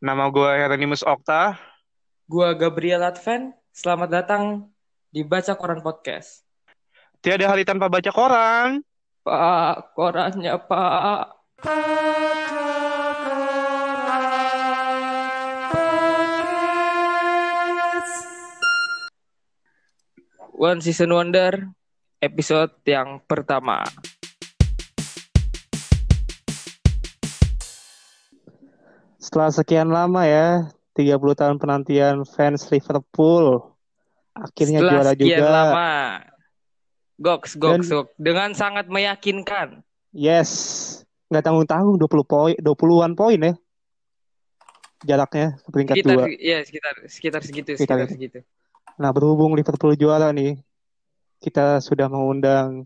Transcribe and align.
Nama 0.00 0.32
gue 0.32 0.48
Heranimus 0.56 1.04
Okta. 1.04 1.60
Gua 2.24 2.56
Gabriel 2.56 3.04
Advan. 3.04 3.52
Selamat 3.68 4.08
datang 4.08 4.72
di 5.12 5.20
Baca 5.20 5.52
Koran 5.52 5.84
Podcast. 5.84 6.40
Tiada 7.20 7.44
hari 7.44 7.68
tanpa 7.68 7.92
baca 7.92 8.08
koran. 8.08 8.80
Pak, 9.20 9.92
korannya 9.92 10.56
Pak. 10.56 11.24
One 20.56 20.80
Season 20.80 21.12
Wonder, 21.12 21.68
episode 22.24 22.72
yang 22.88 23.20
pertama. 23.28 23.84
Setelah 29.20 29.52
sekian 29.52 29.92
lama 29.92 30.24
ya, 30.24 30.64
30 30.96 31.12
tahun 31.36 31.56
penantian 31.60 32.24
fans 32.24 32.64
Liverpool. 32.72 33.60
Akhirnya 34.32 34.80
Setelah 34.80 34.92
juara 34.96 35.12
sekian 35.12 35.28
juga. 35.38 35.48
lama. 35.52 35.90
Goks, 37.20 37.52
goks, 37.54 37.84
Dan- 37.84 37.96
goks. 38.00 38.10
Dengan 38.16 38.50
sangat 38.56 38.88
meyakinkan. 38.88 39.84
Yes. 40.10 40.50
Nggak 41.28 41.44
tanggung-tanggung 41.46 42.00
20 42.00 42.24
poin, 42.24 42.56
20-an 42.56 43.12
poin 43.12 43.38
ya. 43.38 43.54
Jaraknya 45.00 45.56
ke 45.56 45.68
peringkat 45.68 45.94
Sekitar, 45.96 46.16
dua. 46.16 46.26
ya 46.36 46.58
sekitar, 46.60 46.94
sekitar 47.08 47.40
segitu, 47.40 47.70
Sekitar 47.76 47.96
sekitar 47.96 48.04
itu. 48.04 48.12
segitu. 48.16 48.38
Nah, 49.00 49.12
berhubung 49.12 49.56
Liverpool 49.56 49.96
juara 49.96 50.28
nih, 50.28 50.60
kita 51.40 51.80
sudah 51.80 52.08
mengundang 52.08 52.84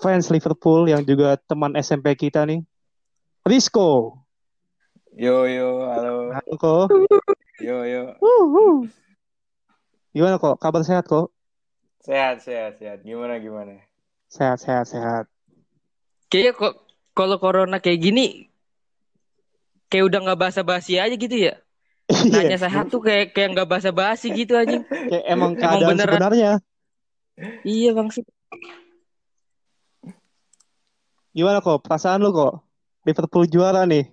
fans 0.00 0.32
Liverpool 0.32 0.88
yang 0.88 1.04
juga 1.04 1.36
teman 1.36 1.76
SMP 1.76 2.12
kita 2.14 2.44
nih. 2.48 2.64
Risco. 3.44 4.19
Yo 5.10 5.42
yo, 5.50 5.90
halo. 5.90 6.30
Halo 6.30 6.54
kok. 6.54 6.86
Yo 7.58 7.82
yo. 7.82 8.14
Gimana 10.14 10.38
kok? 10.38 10.54
Kabar 10.62 10.86
sehat 10.86 11.10
kok? 11.10 11.34
Sehat 11.98 12.46
sehat 12.46 12.78
sehat. 12.78 13.02
Gimana 13.02 13.42
gimana? 13.42 13.82
Sehat, 14.30 14.62
sehat, 14.62 14.86
sehat. 14.86 15.24
Kayaknya 16.30 16.52
kok 16.54 16.74
kalau 17.18 17.36
corona 17.42 17.82
kayak 17.82 18.00
gini 18.06 18.46
kayak 19.90 20.06
udah 20.06 20.18
nggak 20.30 20.40
basa-basi 20.40 21.02
aja 21.02 21.14
gitu 21.18 21.34
ya. 21.34 21.58
Nanya 22.30 22.54
Iya, 22.54 22.58
sehat 22.62 22.84
tuh 22.94 23.02
kayak 23.02 23.34
kayak 23.34 23.48
nggak 23.58 23.68
basa-basi 23.70 24.30
gitu 24.30 24.54
anjing. 24.54 24.86
kayak 24.86 25.24
emang 25.26 25.58
Emang 25.58 25.58
keadaan 25.58 25.90
beneran. 25.90 26.20
sebenarnya. 26.22 26.52
Iya 27.66 27.90
bang 27.98 28.08
Gimana 31.34 31.58
kok? 31.62 31.82
Perasaan 31.82 32.22
lu 32.22 32.30
kok? 32.30 32.62
Liverpool 33.06 33.46
juara 33.50 33.82
nih. 33.86 34.06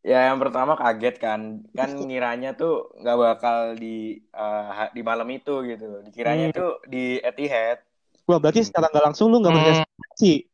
Ya 0.00 0.32
yang 0.32 0.40
pertama 0.40 0.80
kaget 0.80 1.20
kan, 1.20 1.60
kan 1.76 1.92
ngiranya 1.92 2.56
tuh 2.56 2.88
nggak 2.96 3.18
bakal 3.20 3.58
di 3.76 4.16
eh, 4.32 4.64
ha- 4.72 4.92
di 4.96 5.04
malam 5.04 5.28
itu 5.28 5.60
gitu. 5.68 6.00
Dikiranya 6.08 6.48
Hmm. 6.48 6.56
tuh 6.56 6.70
di 6.88 7.20
Etihad. 7.20 7.84
Wah, 8.24 8.40
berarti 8.40 8.64
secara 8.64 8.88
nggak 8.88 9.04
langsung 9.12 9.28
lu 9.28 9.44
nggak 9.44 9.52
Hmm. 9.52 9.60
berprestasi. 9.60 10.48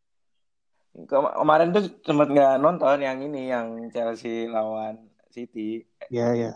Kem- 1.07 1.35
kemarin 1.39 1.69
tuh 1.71 1.85
sempat 2.03 2.27
nggak 2.27 2.59
nonton 2.59 2.99
yang 2.99 3.23
ini 3.23 3.53
yang 3.53 3.87
Chelsea 3.95 4.51
lawan 4.51 4.99
City. 5.31 5.87
Iya, 6.11 6.29
iya. 6.35 6.53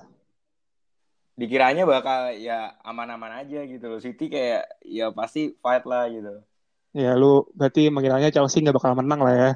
Dikiranya 1.38 1.86
bakal 1.86 2.34
ya 2.34 2.74
aman-aman 2.82 3.46
aja 3.46 3.62
gitu 3.70 3.86
loh. 3.86 4.00
City 4.02 4.26
kayak 4.26 4.66
ya 4.82 5.14
pasti 5.14 5.54
fight 5.62 5.86
lah 5.86 6.10
gitu. 6.10 6.42
Ya, 6.90 7.14
lu 7.14 7.46
berarti 7.54 7.86
mengiranya 7.86 8.34
Chelsea 8.34 8.66
nggak 8.66 8.82
bakal 8.82 8.98
menang 8.98 9.22
lah 9.22 9.34
ya. 9.36 9.52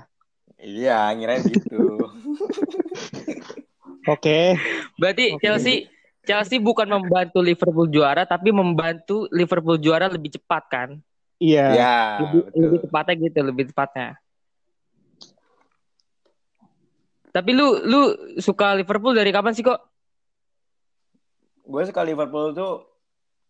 Iya, 0.60 1.10
ngirain 1.18 1.42
gitu. 1.50 1.98
Oke. 4.08 4.56
Berarti 5.00 5.36
Oke. 5.36 5.40
Chelsea 5.40 5.88
Chelsea 6.24 6.56
bukan 6.56 6.88
membantu 6.88 7.44
Liverpool 7.44 7.88
juara 7.88 8.24
tapi 8.24 8.48
membantu 8.48 9.28
Liverpool 9.28 9.76
juara 9.76 10.08
lebih 10.08 10.36
cepat 10.36 10.62
kan? 10.68 10.88
Iya. 11.40 11.66
Ya, 11.76 11.96
lebih, 12.24 12.40
betul. 12.48 12.60
lebih 12.64 12.78
tepatnya 12.88 13.14
gitu, 13.20 13.38
lebih 13.44 13.64
tepatnya. 13.68 14.08
Tapi 17.34 17.50
lu 17.50 17.82
lu 17.82 18.00
suka 18.38 18.78
Liverpool 18.78 19.12
dari 19.12 19.34
kapan 19.34 19.52
sih 19.52 19.66
kok? 19.66 19.82
Gue 21.66 21.82
suka 21.82 22.06
Liverpool 22.06 22.54
tuh 22.54 22.86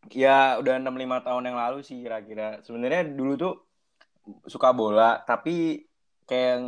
ya 0.09 0.57
udah 0.57 0.81
65 0.81 1.27
tahun 1.27 1.43
yang 1.53 1.59
lalu 1.61 1.79
sih 1.85 2.01
kira-kira. 2.01 2.65
Sebenarnya 2.65 3.05
dulu 3.13 3.33
tuh 3.37 3.55
suka 4.49 4.73
bola, 4.73 5.21
tapi 5.29 5.85
kayak 6.25 6.49
yang 6.57 6.65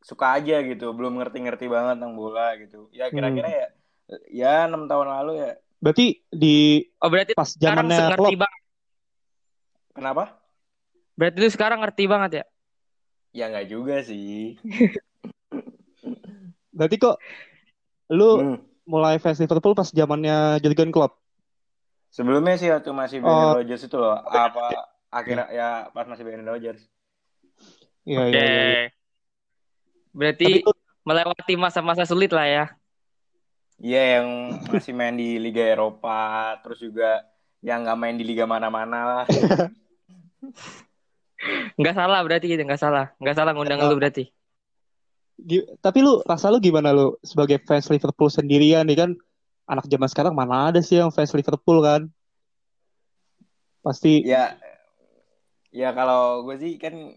suka 0.00 0.34
aja 0.34 0.60
gitu, 0.60 0.90
belum 0.90 1.16
ngerti-ngerti 1.16 1.66
banget 1.66 2.00
tentang 2.00 2.14
bola 2.14 2.52
gitu. 2.56 2.88
Ya 2.90 3.08
kira-kira 3.08 3.46
Hmm. 3.46 3.58
ya 3.60 3.66
ya 4.26 4.52
enam 4.66 4.84
tahun 4.84 5.06
lalu 5.06 5.32
ya. 5.38 5.50
Berarti 5.78 6.18
di 6.26 6.82
Oh 6.98 7.08
berarti 7.08 7.32
pas 7.32 7.48
zamannya 7.52 8.10
ngerti 8.10 8.34
Klopp. 8.34 8.42
banget. 8.42 8.60
Kenapa? 9.90 10.22
Berarti 11.14 11.36
lu 11.36 11.48
sekarang 11.48 11.78
ngerti 11.80 12.02
banget 12.04 12.30
ya? 12.32 12.44
Ya 13.30 13.44
nggak 13.46 13.66
juga 13.68 13.94
sih. 14.02 14.56
Berarti 16.70 16.96
kok 16.96 17.16
lu 18.10 18.28
Hmm. 18.40 18.58
mulai 18.84 19.18
fans 19.18 19.38
Liverpool 19.38 19.72
pas 19.72 19.86
zamannya 19.86 20.58
Jurgen 20.58 20.90
Klopp. 20.90 21.14
Sebelumnya 22.10 22.56
sih 22.56 22.66
waktu 22.66 22.90
masih 22.90 23.16
Oh. 23.20 23.22
Brendan 23.22 23.54
Rodgers 23.54 23.82
itu 23.86 23.94
loh. 23.94 24.16
Apa 24.18 24.90
akhirnya 25.08 25.46
ya 25.50 25.68
pas 25.90 26.04
masih 26.04 26.22
Brendan 26.24 26.50
Rodgers. 26.50 26.82
Iya, 28.02 28.18
Oke. 28.18 28.34
iya, 28.34 28.42
iya. 28.42 28.82
Berarti 30.10 30.66
lu 30.66 30.72
melewati 31.06 31.54
masa-masa 31.56 32.04
sulit 32.04 32.30
lah 32.30 32.46
ya. 32.46 32.64
Iya 33.80 34.20
yang 34.20 34.26
masih 34.68 34.92
main 34.92 35.16
di 35.16 35.40
Liga 35.40 35.64
Eropa, 35.64 36.52
terus 36.60 36.84
juga 36.84 37.24
yang 37.64 37.84
nggak 37.84 37.98
main 38.00 38.16
di 38.16 38.24
liga 38.24 38.44
mana-mana 38.44 38.98
lah. 39.04 39.24
Nggak 41.80 41.96
salah 41.96 42.20
berarti 42.20 42.46
gitu, 42.52 42.62
nggak 42.64 42.80
salah. 42.80 43.12
Nggak 43.16 43.36
salah 43.36 43.52
ngundang 43.56 43.80
lu 43.80 43.96
berarti. 43.96 44.28
tapi 45.80 46.04
lu 46.04 46.20
rasa 46.28 46.52
lu 46.52 46.60
gimana 46.60 46.92
lu 46.92 47.16
sebagai 47.24 47.64
fans 47.64 47.88
Liverpool 47.88 48.28
sendirian 48.28 48.84
nih 48.84 49.08
kan 49.08 49.10
anak 49.64 49.88
zaman 49.88 50.04
sekarang 50.12 50.36
mana 50.36 50.68
ada 50.68 50.84
sih 50.84 51.00
yang 51.00 51.08
fans 51.08 51.32
Liverpool 51.32 51.80
kan? 51.80 52.12
Pasti 53.80 54.20
Ya, 54.20 54.60
ya 55.72 55.96
kalau 55.96 56.44
gue 56.44 56.60
sih 56.60 56.76
kan 56.76 57.16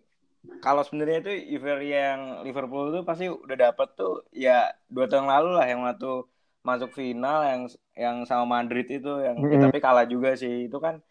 kalau 0.64 0.84
sebenarnya 0.84 1.24
itu 1.24 1.32
euforia 1.56 2.16
yang 2.16 2.22
Liverpool 2.44 2.92
tuh 2.92 3.04
pasti 3.08 3.32
udah 3.32 3.58
dapet 3.70 3.88
tuh 3.96 4.24
ya 4.36 4.72
dua 4.92 5.08
tahun 5.08 5.28
lalu 5.28 5.50
lah 5.56 5.66
yang 5.68 5.82
waktu 5.88 6.28
masuk 6.64 6.96
final 6.96 7.44
yang 7.44 7.62
yang 7.96 8.18
sama 8.24 8.46
Madrid 8.60 8.88
itu 8.88 9.12
yang 9.24 9.36
ya, 9.52 9.60
Mm-mm. 9.60 9.64
tapi 9.68 9.78
kalah 9.84 10.08
juga 10.08 10.36
sih 10.36 10.68
itu 10.68 10.78
kan 10.80 11.04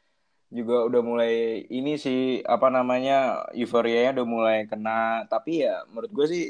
juga 0.53 0.84
udah 0.88 1.00
mulai 1.00 1.65
ini 1.69 1.97
sih 1.97 2.44
apa 2.44 2.69
namanya 2.69 3.48
euforianya 3.56 4.20
udah 4.20 4.26
mulai 4.28 4.56
kena 4.69 5.25
tapi 5.28 5.64
ya 5.64 5.84
menurut 5.88 6.12
gue 6.12 6.26
sih 6.28 6.44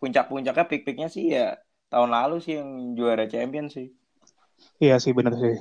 puncak-puncaknya 0.00 0.64
pik-piknya 0.68 1.08
sih 1.12 1.36
ya 1.36 1.56
tahun 1.92 2.10
lalu 2.16 2.40
sih 2.40 2.60
yang 2.60 2.96
juara 2.96 3.28
champion 3.28 3.68
sih 3.68 3.92
iya 4.80 4.96
sih 5.00 5.12
bener 5.16 5.34
sih. 5.36 5.56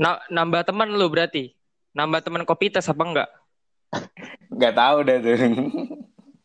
Nah, 0.00 0.16
nambah 0.32 0.64
teman 0.64 0.88
lu 0.96 1.06
berarti. 1.12 1.52
Nambah 1.92 2.24
teman 2.24 2.48
kopitas 2.48 2.88
apa 2.88 3.02
enggak? 3.04 3.28
Nggak 4.60 4.76
tahu 4.76 4.96
dah 5.02 5.16
tuh 5.18 5.36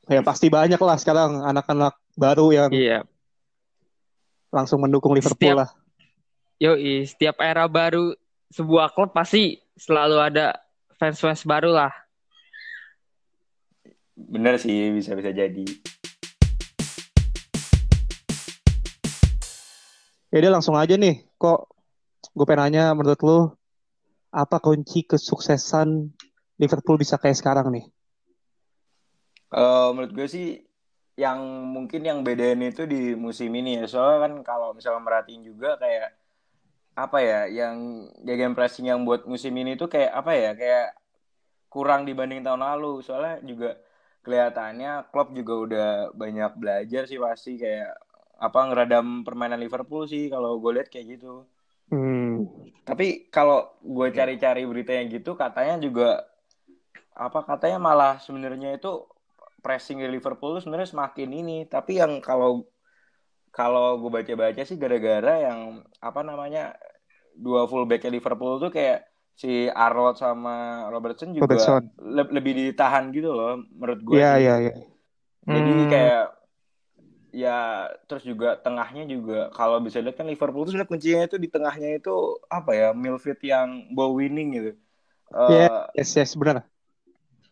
Ya 0.08 0.22
pasti 0.22 0.48
banyak 0.48 0.78
lah 0.78 0.96
sekarang 0.96 1.44
anak-anak 1.44 1.98
baru 2.16 2.48
yang 2.50 2.70
Iya. 2.70 3.04
langsung 4.50 4.80
mendukung 4.80 5.12
Liverpool 5.12 5.36
Setiap- 5.52 5.60
lah. 5.60 5.70
Yoi, 6.56 7.04
setiap 7.04 7.36
era 7.42 7.68
baru 7.68 8.16
sebuah 8.48 8.94
klub 8.94 9.12
pasti 9.12 9.60
selalu 9.76 10.18
ada 10.24 10.56
fans-fans 10.96 11.44
baru 11.44 11.70
lah. 11.70 11.92
bener 14.16 14.56
sih 14.56 14.72
bisa-bisa 14.96 15.28
jadi 15.30 15.68
Ya 20.30 20.40
udah 20.40 20.52
langsung 20.54 20.76
aja 20.76 20.96
nih. 20.96 21.24
Kok 21.36 21.60
gue 22.32 22.44
pengen 22.44 22.68
nanya 22.68 22.92
menurut 22.92 23.20
lu 23.20 23.40
apa 24.30 24.60
kunci 24.60 25.04
kesuksesan 25.04 26.12
Liverpool 26.56 26.96
bisa 26.96 27.16
kayak 27.16 27.36
sekarang 27.36 27.72
nih? 27.72 27.88
Kalau 29.50 29.94
menurut 29.96 30.12
gue 30.14 30.28
sih 30.28 30.48
yang 31.16 31.40
mungkin 31.72 32.04
yang 32.04 32.20
bedain 32.28 32.60
itu 32.60 32.84
di 32.84 33.16
musim 33.16 33.52
ini 33.56 33.80
ya. 33.80 33.86
Soalnya 33.88 34.20
kan 34.28 34.34
kalau 34.44 34.76
misalnya 34.76 35.02
merhatiin 35.04 35.44
juga 35.48 35.80
kayak 35.80 36.12
apa 36.96 37.18
ya, 37.20 37.42
yang 37.52 38.08
gegen 38.24 38.56
pressing 38.56 38.88
yang 38.88 39.04
buat 39.04 39.28
musim 39.28 39.56
ini 39.56 39.76
tuh 39.76 39.88
kayak 39.92 40.12
apa 40.12 40.32
ya, 40.36 40.52
kayak 40.56 40.88
kurang 41.72 42.04
dibanding 42.04 42.44
tahun 42.44 42.64
lalu. 42.64 43.04
Soalnya 43.04 43.40
juga 43.44 43.80
kelihatannya 44.26 45.14
Klopp 45.14 45.38
juga 45.38 45.54
udah 45.54 45.90
banyak 46.18 46.52
belajar 46.58 47.06
sih 47.06 47.22
pasti 47.22 47.62
kayak 47.62 47.94
apa 48.36 48.60
ngeradam 48.68 49.24
permainan 49.24 49.62
Liverpool 49.62 50.10
sih 50.10 50.28
kalau 50.28 50.60
gue 50.60 50.82
lihat 50.82 50.90
kayak 50.92 51.20
gitu. 51.20 51.48
Hmm. 51.94 52.50
Tapi 52.84 53.30
kalau 53.30 53.78
gue 53.80 54.10
cari-cari 54.10 54.66
berita 54.66 54.92
yang 54.92 55.08
gitu 55.08 55.38
katanya 55.38 55.78
juga 55.78 56.26
apa 57.16 57.46
katanya 57.48 57.80
malah 57.80 58.20
sebenarnya 58.20 58.76
itu 58.76 59.08
pressing 59.66 59.98
di 60.04 60.08
Liverpool 60.16 60.54
sebenarnya 60.62 60.90
semakin 60.94 61.30
ini. 61.42 61.58
Tapi 61.74 61.92
yang 62.02 62.14
kalau 62.30 62.50
kalau 63.58 63.86
gue 64.02 64.12
baca-baca 64.18 64.62
sih 64.70 64.78
gara-gara 64.84 65.34
yang 65.48 65.60
apa 66.08 66.22
namanya 66.30 66.62
dua 67.46 67.62
fullbacknya 67.72 68.12
Liverpool 68.18 68.54
tuh 68.64 68.72
kayak 68.78 69.00
si 69.42 69.50
Arnold 69.86 70.16
sama 70.24 70.56
Robertson 70.94 71.32
juga 71.40 71.60
Robertson. 71.68 71.90
le- 72.16 72.32
lebih 72.36 72.54
ditahan 72.60 73.06
gitu 73.16 73.30
loh 73.38 73.52
menurut 73.80 74.02
gue. 74.10 74.22
Iya, 74.22 74.30
iya, 74.42 74.54
iya. 74.64 74.74
Jadi 75.46 75.72
Hmm. 75.72 75.90
kayak 75.92 76.24
ya 77.36 77.52
terus 78.08 78.24
juga 78.24 78.56
tengahnya 78.64 79.04
juga 79.14 79.52
kalau 79.52 79.78
bisa 79.84 80.00
lihat 80.00 80.16
kan 80.16 80.28
Liverpool 80.32 80.64
tuh 80.64 80.72
sebenarnya 80.72 80.92
kuncinya 80.92 81.24
itu 81.28 81.38
di 81.44 81.50
tengahnya 81.52 81.90
itu 82.00 82.12
apa 82.48 82.72
ya 82.80 82.88
midfield 82.96 83.42
yang 83.44 83.70
ball 83.96 84.16
winning 84.16 84.48
gitu. 84.56 84.72
Iya. 85.50 85.68
Yes, 85.98 86.16
yes, 86.18 86.36
benar. 86.36 86.64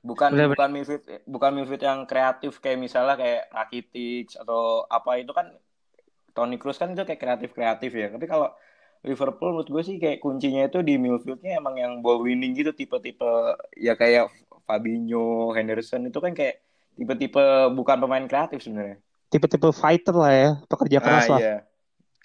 Bukan 0.04 0.32
Bener, 0.36 0.48
bukan 0.52 0.70
midfield 0.76 1.04
bukan 1.26 1.52
midfield 1.56 1.84
yang 1.84 2.00
kreatif 2.04 2.60
kayak 2.60 2.80
misalnya 2.86 3.16
kayak 3.16 3.42
Rakitic 3.56 4.36
atau 4.36 4.84
apa 4.92 5.12
itu 5.24 5.32
kan 5.32 5.48
Toni 6.36 6.58
Kroos 6.60 6.78
kan 6.82 6.92
itu 6.92 7.04
kayak 7.08 7.22
kreatif 7.22 7.50
kreatif 7.56 7.92
ya. 7.94 8.08
Tapi 8.12 8.26
kalau 8.28 8.52
Liverpool 9.04 9.52
menurut 9.56 9.70
gue 9.70 9.84
sih 9.84 9.96
kayak 10.00 10.20
kuncinya 10.24 10.64
itu 10.68 10.80
di 10.84 10.96
midfieldnya 10.96 11.60
emang 11.60 11.76
yang 11.80 11.94
ball 12.04 12.24
winning 12.24 12.56
gitu 12.56 12.72
tipe-tipe 12.76 13.28
ya 13.76 13.94
kayak 14.00 14.32
Fabinho, 14.64 15.52
Henderson 15.56 16.08
itu 16.08 16.20
kan 16.24 16.32
kayak 16.32 16.64
tipe-tipe 16.96 17.44
bukan 17.76 17.98
pemain 18.00 18.26
kreatif 18.28 18.64
sebenarnya. 18.64 18.98
Tipe-tipe 19.32 19.70
fighter 19.74 20.16
lah 20.16 20.34
ya, 20.34 20.50
pekerja 20.70 20.98
keras 21.04 21.26
Ah 21.26 21.32
lah. 21.32 21.42
iya. 21.42 21.56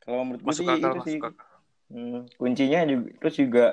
Kalau 0.04 0.22
menurut 0.24 0.42
gue 0.44 0.54
sih 0.54 0.69
akal, 0.69 0.92
itu 0.96 1.00
sih 1.04 1.19
akal. 1.20 1.32
Hmm, 1.88 2.28
kuncinya 2.36 2.84
juga 2.84 3.08
terus 3.16 3.34
juga 3.40 3.66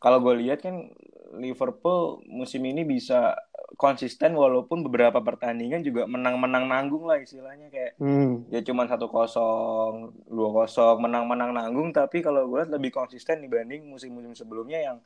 kalau 0.00 0.18
gue 0.24 0.34
lihat 0.40 0.64
kan 0.64 0.88
Liverpool 1.36 2.24
musim 2.24 2.64
ini 2.64 2.82
bisa 2.88 3.36
konsisten 3.76 4.32
walaupun 4.32 4.80
beberapa 4.80 5.20
pertandingan 5.20 5.84
juga 5.84 6.08
menang-menang 6.08 6.64
nanggung 6.64 7.04
lah 7.04 7.20
istilahnya 7.20 7.68
kayak 7.68 8.00
Hmm. 8.00 8.48
ya 8.48 8.64
cuman 8.64 8.88
satu 8.88 9.10
kosong 9.10 10.14
dua 10.24 10.48
kosong 10.54 11.04
menang-menang 11.04 11.52
nanggung 11.52 11.92
tapi 11.92 12.24
kalau 12.24 12.48
gue 12.48 12.64
lihat 12.64 12.72
lebih 12.72 12.94
konsisten 12.94 13.44
dibanding 13.44 13.84
musim-musim 13.84 14.32
sebelumnya 14.32 14.80
yang 14.80 14.96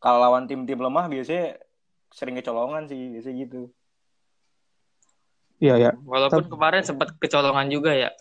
kalau 0.00 0.22
lawan 0.22 0.48
tim-tim 0.48 0.80
lemah 0.80 1.10
biasanya 1.10 1.60
sering 2.08 2.38
kecolongan 2.38 2.88
sih 2.88 3.12
biasanya 3.12 3.36
gitu 3.44 3.62
Iya, 5.56 5.74
iya. 5.80 5.90
Walaupun 6.04 6.52
kemarin 6.52 6.84
sempat 6.84 7.16
kecolongan 7.16 7.72
juga 7.72 7.96
ya. 7.96 8.12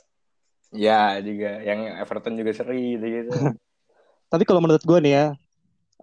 ya 0.71 1.19
juga 1.19 1.59
yang 1.63 1.99
Everton 1.99 2.35
juga 2.35 2.51
seri 2.51 2.95
gitu 2.95 3.05
gitu 3.05 3.31
Tapi 4.31 4.43
kalau 4.43 4.59
menurut 4.59 4.83
gue 4.83 4.99
nih 5.03 5.13
ya, 5.13 5.25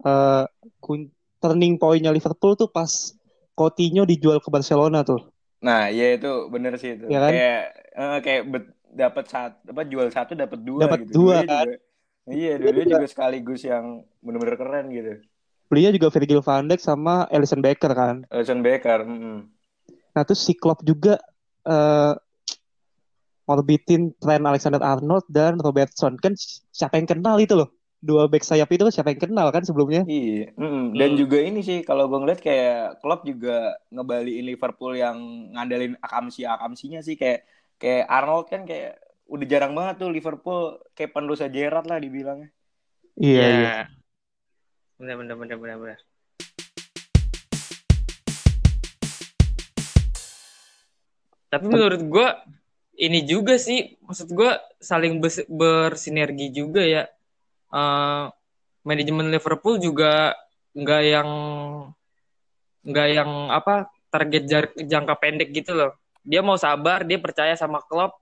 eh 0.01 0.43
kun- 0.77 1.09
turning 1.37 1.75
point-nya 1.75 2.09
Liverpool 2.09 2.53
tuh 2.53 2.69
pas 2.69 2.89
Coutinho 3.53 4.03
dijual 4.03 4.41
ke 4.41 4.49
Barcelona 4.49 5.01
tuh. 5.01 5.21
nah 5.63 5.87
ya 5.87 6.19
itu 6.19 6.51
bener 6.51 6.75
sih 6.75 6.99
itu 6.99 7.07
Iya 7.07 7.19
kan? 7.23 7.31
kayak 7.31 7.63
eh, 7.95 8.17
kayak 8.19 8.41
dapat 8.93 9.25
satu 9.25 9.55
apa 9.71 9.81
jual 9.87 10.07
satu 10.11 10.31
dapat 10.35 10.59
dua 10.61 10.81
Dapat 10.85 10.99
gitu 11.07 11.13
dua, 11.17 11.35
kan? 11.39 11.47
juga 11.47 11.59
iya 12.29 12.51
dua-duanya 12.59 12.99
juga 12.99 13.07
sekaligus 13.07 13.61
yang 13.63 13.85
bener-bener 14.19 14.55
keren 14.55 14.85
gitu 14.91 15.13
Belinya 15.71 15.91
juga 15.91 16.07
Virgil 16.13 16.41
van 16.43 16.69
Dijk 16.69 16.77
sama 16.77 17.25
Alisson 17.31 17.63
Becker 17.63 17.89
kan. 17.93 18.15
Alisson 18.29 18.61
Becker 18.61 19.01
mm. 19.01 19.39
Nah 20.13 20.21
terus 20.21 20.45
si 20.45 20.53
Klopp 20.53 20.83
juga 20.83 21.17
eh 21.65 22.13
orbitin 23.43 24.15
Trent 24.21 24.45
Alexander-Arnold 24.45 25.25
dan 25.27 25.59
Robertson. 25.59 26.15
Kan 26.15 26.37
siapa 26.71 26.95
yang 26.95 27.07
kenal 27.09 27.35
itu 27.39 27.57
loh? 27.57 27.75
Dua 28.03 28.27
back 28.27 28.43
sayap 28.43 28.67
itu 28.67 28.83
siapa 28.91 29.15
yang 29.15 29.31
kenal 29.31 29.47
kan 29.47 29.63
sebelumnya? 29.63 30.03
Iya, 30.03 30.51
mm. 30.59 30.91
dan 30.99 31.15
Hmm. 31.15 31.19
juga 31.23 31.39
ini 31.39 31.63
sih 31.63 31.87
kalau 31.87 32.11
gue 32.11 32.19
ngeliat 32.19 32.43
kayak 32.43 32.99
Klopp 32.99 33.23
juga 33.23 33.79
ngebaliin 33.95 34.43
Liverpool 34.43 34.99
yang 34.99 35.15
ngandelin 35.55 35.95
akamsi 36.03 36.43
akamsinya 36.43 36.99
sih 36.99 37.15
kayak 37.15 37.47
kayak 37.79 38.03
Arnold 38.11 38.51
kan 38.51 38.67
kayak 38.67 38.99
udah 39.31 39.47
jarang 39.47 39.71
banget 39.71 40.03
tuh 40.03 40.11
Liverpool 40.11 40.83
kayak 40.99 41.15
penerusnya 41.15 41.47
Gerrard 41.47 41.87
lah 41.87 41.95
dibilangnya. 41.95 42.51
Iya, 43.15 43.39
iya. 43.39 43.75
Benar 44.99 45.15
benar 45.23 45.35
benar 45.39 45.57
benar 45.63 45.77
benar. 45.79 45.99
Tapi 51.47 51.65
menurut 51.71 52.03
gua 52.11 52.43
ini 52.99 53.23
juga 53.23 53.55
sih 53.55 53.95
maksud 54.03 54.27
gua 54.35 54.59
saling 54.83 55.23
bersinergi 55.47 56.51
juga 56.51 56.83
ya. 56.83 57.07
Eh, 57.73 58.25
manajemen 58.85 59.33
Liverpool 59.33 59.81
juga 59.81 60.37
nggak 60.77 61.01
yang 61.01 61.29
nggak 62.83 63.07
yang 63.09 63.31
apa 63.49 63.87
target 64.13 64.43
jar- 64.45 64.75
jangka 64.77 65.15
pendek 65.17 65.49
gitu 65.49 65.73
loh. 65.73 65.91
Dia 66.21 66.45
mau 66.45 66.55
sabar, 66.55 67.01
dia 67.03 67.17
percaya 67.17 67.55
sama 67.57 67.81
Klopp, 67.83 68.15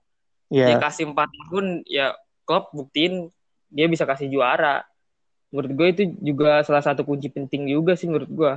dia 0.52 0.76
Iya. 0.76 0.80
kasih 0.80 1.04
empat 1.12 1.28
tahun 1.32 1.66
ya 1.88 2.12
Klopp 2.44 2.72
buktiin 2.76 3.32
dia 3.72 3.88
bisa 3.88 4.04
kasih 4.04 4.28
juara 4.28 4.84
menurut 5.48 5.72
gue 5.72 5.88
itu 5.96 6.02
juga 6.20 6.60
salah 6.60 6.84
satu 6.84 7.04
kunci 7.08 7.32
penting 7.32 7.68
juga 7.72 7.96
sih 7.96 8.04
menurut 8.08 8.28
gue 8.28 8.52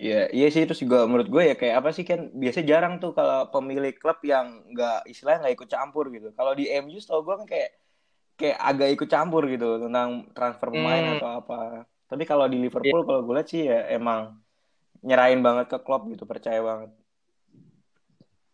Iya, 0.00 0.32
iya 0.32 0.48
sih 0.48 0.64
terus 0.64 0.80
juga 0.80 1.04
menurut 1.04 1.28
gue 1.28 1.42
ya 1.44 1.54
kayak 1.60 1.84
apa 1.84 1.92
sih 1.92 2.08
kan 2.08 2.32
biasa 2.32 2.64
jarang 2.64 2.96
tuh 3.04 3.12
kalau 3.12 3.52
pemilik 3.52 3.92
klub 3.92 4.16
yang 4.24 4.64
nggak 4.72 5.04
istilahnya 5.04 5.44
nggak 5.44 5.56
ikut 5.60 5.68
campur 5.68 6.08
gitu. 6.08 6.32
Kalau 6.32 6.56
di 6.56 6.72
MU 6.72 6.96
tau 7.04 7.20
gue 7.20 7.36
kan 7.36 7.44
kayak 7.44 7.68
kayak 8.40 8.56
agak 8.56 8.88
ikut 8.96 9.08
campur 9.12 9.44
gitu 9.52 9.76
tentang 9.84 10.08
transfer 10.32 10.72
pemain 10.72 11.04
Hmm. 11.04 11.14
atau 11.20 11.28
apa. 11.44 11.58
Tapi 12.08 12.24
kalau 12.24 12.48
di 12.48 12.58
Liverpool 12.64 13.04
kalau 13.04 13.20
gue 13.22 13.34
lihat 13.36 13.48
sih 13.52 13.68
ya 13.68 13.86
emang 13.92 14.40
nyerahin 15.04 15.44
banget 15.44 15.68
ke 15.68 15.78
klub 15.84 16.08
gitu, 16.08 16.24
percaya 16.24 16.60
banget. 16.64 16.90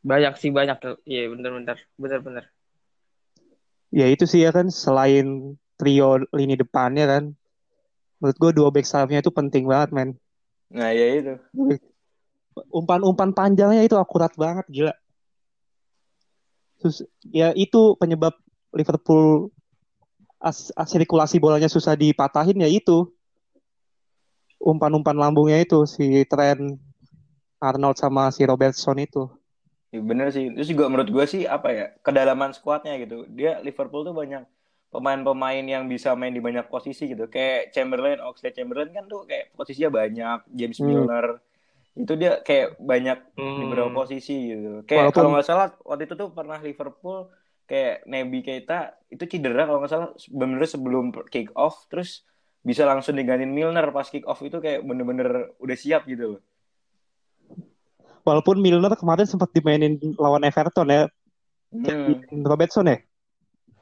banyak 0.06 0.38
sih 0.38 0.54
banyak 0.54 0.78
iya 1.02 1.26
bener-bener 1.26 1.82
bener-bener 1.98 2.46
Ya 3.90 4.06
itu 4.06 4.22
sih 4.22 4.46
ya 4.46 4.54
kan 4.54 4.70
selain 4.70 5.56
trio 5.78 6.20
lini 6.34 6.54
depannya 6.58 7.06
kan. 7.06 7.24
Menurut 8.20 8.36
gue 8.36 8.50
dua 8.52 8.68
back 8.74 8.84
sayapnya 8.84 9.24
itu 9.24 9.32
penting 9.32 9.64
banget 9.64 9.88
men. 9.94 10.10
Nah, 10.68 10.90
ya 10.90 11.06
itu. 11.16 11.34
Umpan-umpan 12.72 13.32
panjangnya 13.32 13.86
itu 13.86 13.96
akurat 13.96 14.32
banget 14.36 14.66
gila. 14.68 14.94
Terus 16.82 17.04
ya 17.32 17.56
itu 17.56 17.96
penyebab 17.96 18.36
Liverpool 18.76 19.48
as, 20.46 20.70
as- 20.72 20.86
sirkulasi 20.88 21.42
bolanya 21.42 21.66
susah 21.66 21.98
dipatahin 21.98 22.62
ya 22.62 22.70
itu. 22.70 23.10
Umpan-umpan 24.56 25.14
lambungnya 25.14 25.60
itu 25.60 25.84
si 25.84 26.24
Trent 26.24 26.80
Arnold 27.58 27.96
sama 27.96 28.30
si 28.30 28.42
Robertson 28.42 28.96
itu. 28.98 29.28
Ya, 29.90 30.00
bener 30.00 30.30
sih. 30.30 30.50
Terus 30.50 30.66
juga 30.66 30.88
menurut 30.88 31.06
gue 31.06 31.24
sih 31.26 31.42
apa 31.46 31.68
ya 31.70 31.86
kedalaman 32.00 32.50
skuadnya 32.50 32.96
gitu. 32.98 33.28
Dia 33.30 33.60
Liverpool 33.60 34.02
tuh 34.02 34.16
banyak 34.16 34.42
pemain-pemain 34.90 35.60
yang 35.62 35.84
bisa 35.86 36.16
main 36.16 36.32
di 36.32 36.40
banyak 36.40 36.66
posisi 36.66 37.06
gitu. 37.06 37.28
Kayak 37.28 37.70
Chamberlain, 37.70 38.18
Oxlade 38.18 38.56
Chamberlain 38.56 38.90
kan 38.90 39.04
tuh 39.06 39.28
kayak 39.28 39.52
posisinya 39.54 39.90
banyak. 39.92 40.38
James 40.50 40.78
Hmm. 40.80 40.86
Milner 40.88 41.26
itu 41.96 42.12
dia 42.12 42.32
kayak 42.40 42.76
banyak 42.76 43.18
di 43.36 43.40
Hmm. 43.44 43.60
beberapa 43.68 43.90
posisi 43.94 44.36
gitu. 44.50 44.82
Kayak 44.84 45.12
Walaupun- 45.12 45.16
kalau 45.16 45.30
nggak 45.36 45.46
salah 45.46 45.68
waktu 45.80 46.02
itu 46.04 46.14
tuh 46.16 46.28
pernah 46.32 46.58
Liverpool 46.58 47.28
kayak 47.66 48.06
Naby 48.06 48.40
Keita 48.46 48.94
itu 49.10 49.26
cedera 49.26 49.66
kalau 49.66 49.82
nggak 49.82 49.90
salah 49.90 50.10
bener-bener 50.30 50.70
sebelum 50.70 51.04
kick 51.28 51.50
off 51.58 51.90
terus 51.90 52.22
bisa 52.66 52.82
langsung 52.82 53.14
digantiin 53.14 53.50
Milner 53.50 53.90
pas 53.94 54.06
kick 54.10 54.26
off 54.26 54.42
itu 54.42 54.58
kayak 54.58 54.82
bener-bener 54.82 55.54
udah 55.62 55.76
siap 55.78 56.06
gitu 56.10 56.38
loh. 56.38 56.42
Walaupun 58.26 58.58
Milner 58.58 58.98
kemarin 58.98 59.26
sempat 59.26 59.54
dimainin 59.54 59.98
lawan 60.18 60.42
Everton 60.42 60.90
ya. 60.90 61.02
Hmm. 61.70 62.22
Robertson 62.42 62.90
ya. 62.90 62.98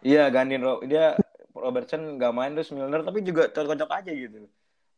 Iya 0.05 0.25
gantiin 0.29 0.61
Ro- 0.61 0.85
dia 0.85 1.17
Robertson 1.57 2.21
nggak 2.21 2.33
main 2.37 2.53
terus 2.53 2.73
Milner 2.77 3.01
tapi 3.01 3.25
juga 3.25 3.49
cocok-cocok 3.49 3.91
aja 3.93 4.13
gitu. 4.13 4.45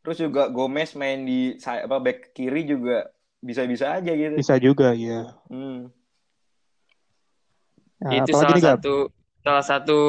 Terus 0.03 0.17
juga 0.19 0.51
Gomez 0.51 0.91
main 0.99 1.23
di 1.23 1.55
apa 1.63 1.97
back 1.99 2.35
kiri 2.35 2.67
juga 2.67 3.07
bisa-bisa 3.39 3.95
aja 3.95 4.11
gitu. 4.11 4.35
Bisa 4.35 4.59
juga 4.59 4.91
ya. 4.91 5.31
Hmm. 5.47 5.87
Nah, 7.97 8.13
itu 8.13 8.31
salah 8.31 8.61
satu 8.61 8.95
salah 9.41 9.65
satu 9.65 9.99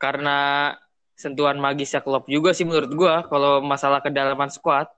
karena 0.00 0.38
sentuhan 1.14 1.56
magisnya 1.56 2.00
Klopp 2.00 2.26
juga 2.26 2.50
sih 2.50 2.64
menurut 2.64 2.90
gue 2.90 3.14
kalau 3.28 3.60
masalah 3.60 4.00
kedalaman 4.00 4.48
squad 4.50 4.88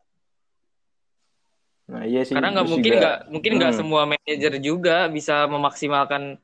Nah 1.86 2.02
iya 2.02 2.26
sih. 2.26 2.34
karena 2.34 2.50
nggak 2.50 2.66
mungkin 2.66 2.82
juga- 2.90 2.98
nggak 2.98 3.16
mungkin 3.30 3.52
nggak 3.58 3.72
Hmm. 3.72 3.78
semua 3.78 4.02
manajer 4.06 4.52
juga 4.58 5.06
bisa 5.06 5.46
memaksimalkan 5.46 6.34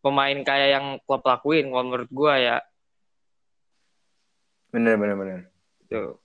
pemain 0.00 0.38
kayak 0.40 0.68
yang 0.72 0.86
Klopp 1.04 1.24
lakuin 1.24 1.68
kalau 1.68 1.84
menurut 1.84 2.08
gue 2.08 2.34
ya 2.40 2.58
Bener 4.70 4.94
bener 4.96 5.16
bener. 5.18 5.40
tuh 5.86 6.16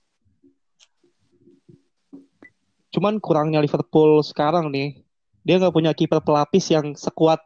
Cuman 2.88 3.20
kurangnya 3.20 3.60
Liverpool 3.60 4.24
sekarang 4.24 4.72
nih, 4.72 5.04
dia 5.44 5.60
nggak 5.60 5.74
punya 5.74 5.92
kiper 5.92 6.24
pelapis 6.24 6.72
yang 6.72 6.96
sekuat 6.96 7.44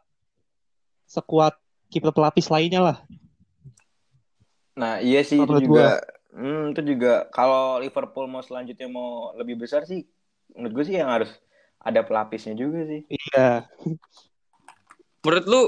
sekuat 1.11 1.59
kiper 1.91 2.15
pelapis 2.15 2.47
lainnya 2.47 2.79
lah. 2.79 2.97
Nah 4.79 5.03
iya 5.03 5.19
sih 5.27 5.43
itu 5.43 5.67
juga. 5.67 5.99
Hmm, 6.31 6.71
itu 6.71 6.95
juga 6.95 7.27
kalau 7.35 7.83
Liverpool 7.83 8.31
mau 8.31 8.39
selanjutnya 8.39 8.87
mau 8.87 9.35
lebih 9.35 9.59
besar 9.59 9.83
sih, 9.83 10.07
menurut 10.55 10.71
gue 10.79 10.83
sih 10.87 10.95
yang 10.95 11.11
harus 11.11 11.27
ada 11.83 11.99
pelapisnya 12.07 12.55
juga 12.55 12.87
sih. 12.87 13.03
Iya. 13.11 13.67
menurut 15.21 15.45
lu 15.45 15.61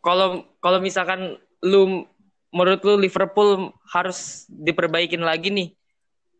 kalau 0.00 0.46
kalau 0.62 0.78
misalkan 0.80 1.36
lu 1.60 2.06
menurut 2.54 2.80
lu 2.86 2.94
Liverpool 3.02 3.74
harus 3.90 4.46
diperbaikin 4.46 5.26
lagi 5.26 5.50
nih. 5.50 5.74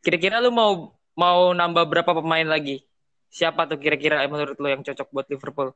Kira-kira 0.06 0.38
lu 0.38 0.54
mau 0.54 0.94
mau 1.18 1.50
nambah 1.50 1.82
berapa 1.90 2.14
pemain 2.22 2.46
lagi? 2.46 2.86
Siapa 3.26 3.66
tuh 3.66 3.82
kira-kira 3.82 4.22
menurut 4.30 4.54
lu 4.62 4.70
yang 4.70 4.86
cocok 4.86 5.10
buat 5.10 5.26
Liverpool? 5.26 5.74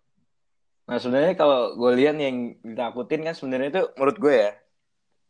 Nah 0.91 0.99
sebenarnya 0.99 1.35
kalau 1.39 1.79
gue 1.79 1.91
lihat 1.95 2.19
yang 2.19 2.37
ditakutin 2.67 3.23
kan 3.23 3.35
sebenarnya 3.39 3.69
itu 3.71 3.83
menurut 3.95 4.19
gue 4.19 4.35
ya 4.35 4.53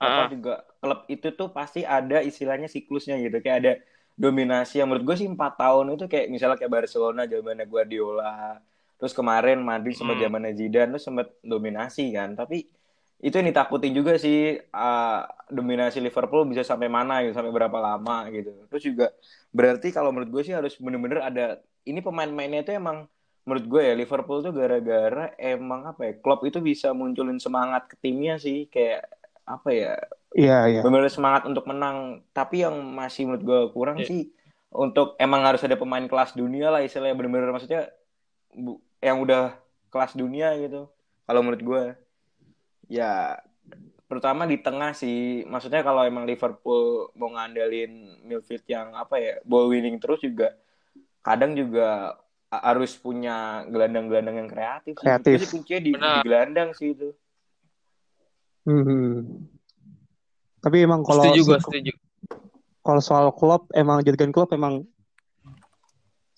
apa 0.01 0.21
Ah. 0.25 0.29
juga 0.33 0.55
klub 0.81 1.01
itu 1.13 1.29
tuh 1.37 1.53
pasti 1.53 1.85
ada 1.85 2.25
istilahnya 2.25 2.65
siklusnya 2.65 3.21
gitu 3.21 3.37
kayak 3.39 3.57
ada 3.61 3.73
dominasi 4.17 4.81
yang 4.81 4.89
menurut 4.89 5.05
gue 5.05 5.17
sih 5.21 5.29
empat 5.29 5.61
tahun 5.61 5.93
itu 5.93 6.09
kayak 6.09 6.33
misalnya 6.33 6.57
kayak 6.57 6.73
Barcelona 6.73 7.29
zamannya 7.29 7.69
Guardiola 7.69 8.65
terus 8.97 9.13
kemarin 9.13 9.61
Madrid 9.61 9.93
sempat 9.93 10.17
Hmm. 10.17 10.25
zamannya 10.25 10.53
Zidane 10.57 10.97
terus 10.97 11.05
sempat 11.05 11.29
dominasi 11.45 12.17
kan 12.17 12.33
tapi 12.33 12.65
itu 13.21 13.35
yang 13.37 13.53
ditakutin 13.53 13.93
juga 13.93 14.17
sih 14.17 14.57
ah, 14.73 15.29
dominasi 15.53 16.01
Liverpool 16.01 16.49
bisa 16.49 16.65
sampai 16.65 16.89
mana 16.89 17.21
gitu 17.21 17.37
sampai 17.37 17.53
berapa 17.53 17.77
lama 17.77 18.25
gitu 18.33 18.57
terus 18.73 18.81
juga 18.81 19.13
berarti 19.53 19.93
kalau 19.93 20.09
menurut 20.17 20.33
gue 20.33 20.43
sih 20.49 20.57
harus 20.57 20.81
bener-bener 20.81 21.21
ada 21.21 21.61
ini 21.85 22.01
pemain-pemainnya 22.01 22.65
itu 22.65 22.73
emang 22.73 23.05
menurut 23.51 23.67
gue 23.67 23.83
ya 23.83 23.95
Liverpool 23.99 24.39
tuh 24.41 24.55
gara-gara 24.55 25.35
emang 25.35 25.91
apa 25.91 26.07
ya 26.07 26.13
klub 26.23 26.47
itu 26.47 26.63
bisa 26.63 26.95
munculin 26.95 27.43
semangat 27.43 27.91
ke 27.91 27.99
timnya 27.99 28.39
sih 28.39 28.71
kayak 28.71 29.11
apa 29.43 29.69
ya 29.75 29.95
Iya, 30.31 30.59
iya. 30.71 30.81
benar 30.87 31.11
semangat 31.11 31.43
untuk 31.43 31.67
menang 31.67 32.23
tapi 32.31 32.63
yang 32.63 32.79
masih 32.95 33.27
menurut 33.27 33.43
gue 33.43 33.61
kurang 33.75 33.99
Iya. 33.99 34.07
sih 34.07 34.23
untuk 34.71 35.19
emang 35.19 35.43
harus 35.43 35.67
ada 35.67 35.75
pemain 35.75 36.07
kelas 36.07 36.39
dunia 36.39 36.71
lah 36.71 36.87
istilahnya 36.87 37.19
benar-benar 37.19 37.51
maksudnya 37.51 37.91
bu- 38.55 38.79
yang 39.03 39.19
udah 39.19 39.59
kelas 39.91 40.15
dunia 40.15 40.55
gitu 40.55 40.87
kalau 41.27 41.43
menurut 41.43 41.59
gue 41.59 41.83
ya 42.87 43.43
terutama 44.07 44.47
di 44.47 44.59
tengah 44.59 44.95
sih 44.95 45.43
maksudnya 45.47 45.83
kalau 45.83 46.03
emang 46.03 46.27
Liverpool 46.27 47.11
mau 47.15 47.31
ngandalin 47.31 48.23
midfield 48.23 48.63
yang 48.67 48.95
apa 48.95 49.19
ya 49.19 49.35
ball 49.43 49.67
winning 49.67 49.99
terus 49.99 50.23
juga 50.23 50.55
kadang 51.23 51.55
juga 51.55 52.19
harus 52.51 52.99
punya 52.99 53.63
gelandang-gelandang 53.71 54.43
yang 54.43 54.51
kreatif 54.51 54.99
sih. 54.99 55.07
Kreatif. 55.07 55.37
Itu 55.39 55.47
sih 55.47 55.53
kuncinya 55.55 55.81
di, 55.81 55.91
Benar. 55.95 56.11
di 56.11 56.19
gelandang 56.27 56.71
sih 56.75 56.91
itu 56.93 57.11
Hmm. 58.69 59.49
Tapi 60.61 60.85
emang 60.85 61.01
kalau 61.01 61.25
setuju 61.25 61.57
gue, 61.57 61.59
setuju. 61.65 61.93
kalau 62.85 63.01
soal 63.01 63.33
Klopp 63.33 63.73
emang 63.73 64.05
Jurgen 64.05 64.31
Klopp 64.31 64.53
emang 64.53 64.85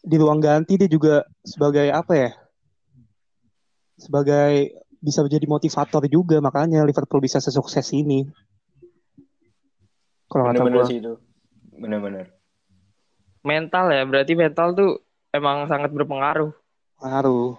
di 0.03 0.17
ruang 0.19 0.39
ganti 0.39 0.79
dia 0.79 0.87
juga 0.87 1.27
sebagai 1.43 1.91
apa 1.91 2.13
ya? 2.15 2.31
Sebagai 3.99 4.79
bisa 5.03 5.27
menjadi 5.27 5.47
motivator 5.51 6.07
juga 6.07 6.39
makanya 6.39 6.87
Liverpool 6.87 7.19
bisa 7.19 7.43
sesukses 7.43 7.91
ini. 7.91 8.23
Kalau 10.31 10.49
kata 10.49 10.63
gua. 10.65 10.87
itu 10.87 11.13
bener-bener 11.77 12.31
Mental 13.43 13.91
ya, 13.91 14.07
berarti 14.07 14.39
mental 14.39 14.71
tuh 14.79 15.03
emang 15.33 15.67
sangat 15.67 15.91
berpengaruh. 15.91 16.53
Ngaruh. 17.03 17.59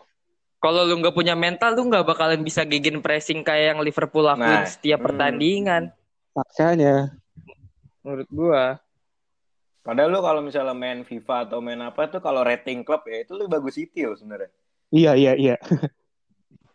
Kalau 0.63 0.87
lu 0.87 0.95
nggak 1.03 1.11
punya 1.11 1.35
mental, 1.35 1.75
lu 1.75 1.91
nggak 1.91 2.07
bakalan 2.07 2.39
bisa 2.39 2.63
gegen 2.63 3.03
pressing 3.03 3.43
kayak 3.43 3.75
yang 3.75 3.79
Liverpool 3.83 4.23
lakuin 4.23 4.63
Nah, 4.63 4.69
setiap 4.69 5.03
hmm. 5.03 5.07
pertandingan. 5.11 5.83
Makanya 6.31 7.19
Menurut 8.03 8.29
gua. 8.31 8.63
Padahal 9.83 10.15
lu 10.15 10.19
kalau 10.23 10.39
misalnya 10.39 10.71
main 10.71 11.03
FIFA 11.03 11.51
atau 11.51 11.59
main 11.59 11.79
apa 11.83 12.07
tuh 12.07 12.23
kalau 12.23 12.39
rating 12.39 12.87
klub 12.87 13.03
ya 13.03 13.27
itu 13.27 13.35
lebih 13.35 13.51
bagus 13.59 13.75
City 13.75 14.07
loh 14.07 14.15
sebenarnya. 14.15 14.51
iya 14.95 15.11
iya 15.19 15.33
iya. 15.35 15.55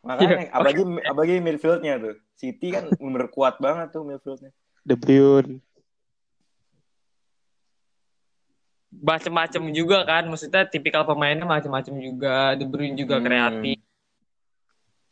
Makanya 0.04 0.48
Iya, 0.48 0.52
apalagi 0.52 0.82
apalagi 1.08 1.34
midfieldnya 1.40 1.94
tuh. 2.00 2.16
City 2.36 2.68
kan 2.72 2.92
bener 2.92 3.32
kuat 3.32 3.56
banget 3.60 3.92
tuh 3.96 4.04
midfieldnya. 4.04 4.52
De 4.84 4.96
Bruyne. 4.96 5.64
Macem-macem 8.88 9.60
juga 9.70 10.00
kan, 10.02 10.24
maksudnya 10.24 10.64
tipikal 10.64 11.04
pemainnya 11.04 11.44
macem-macem 11.44 11.92
juga. 11.98 12.56
De 12.56 12.64
Bruyne 12.64 12.96
juga 12.96 13.20
Hmm. 13.20 13.24
kreatif. 13.24 13.78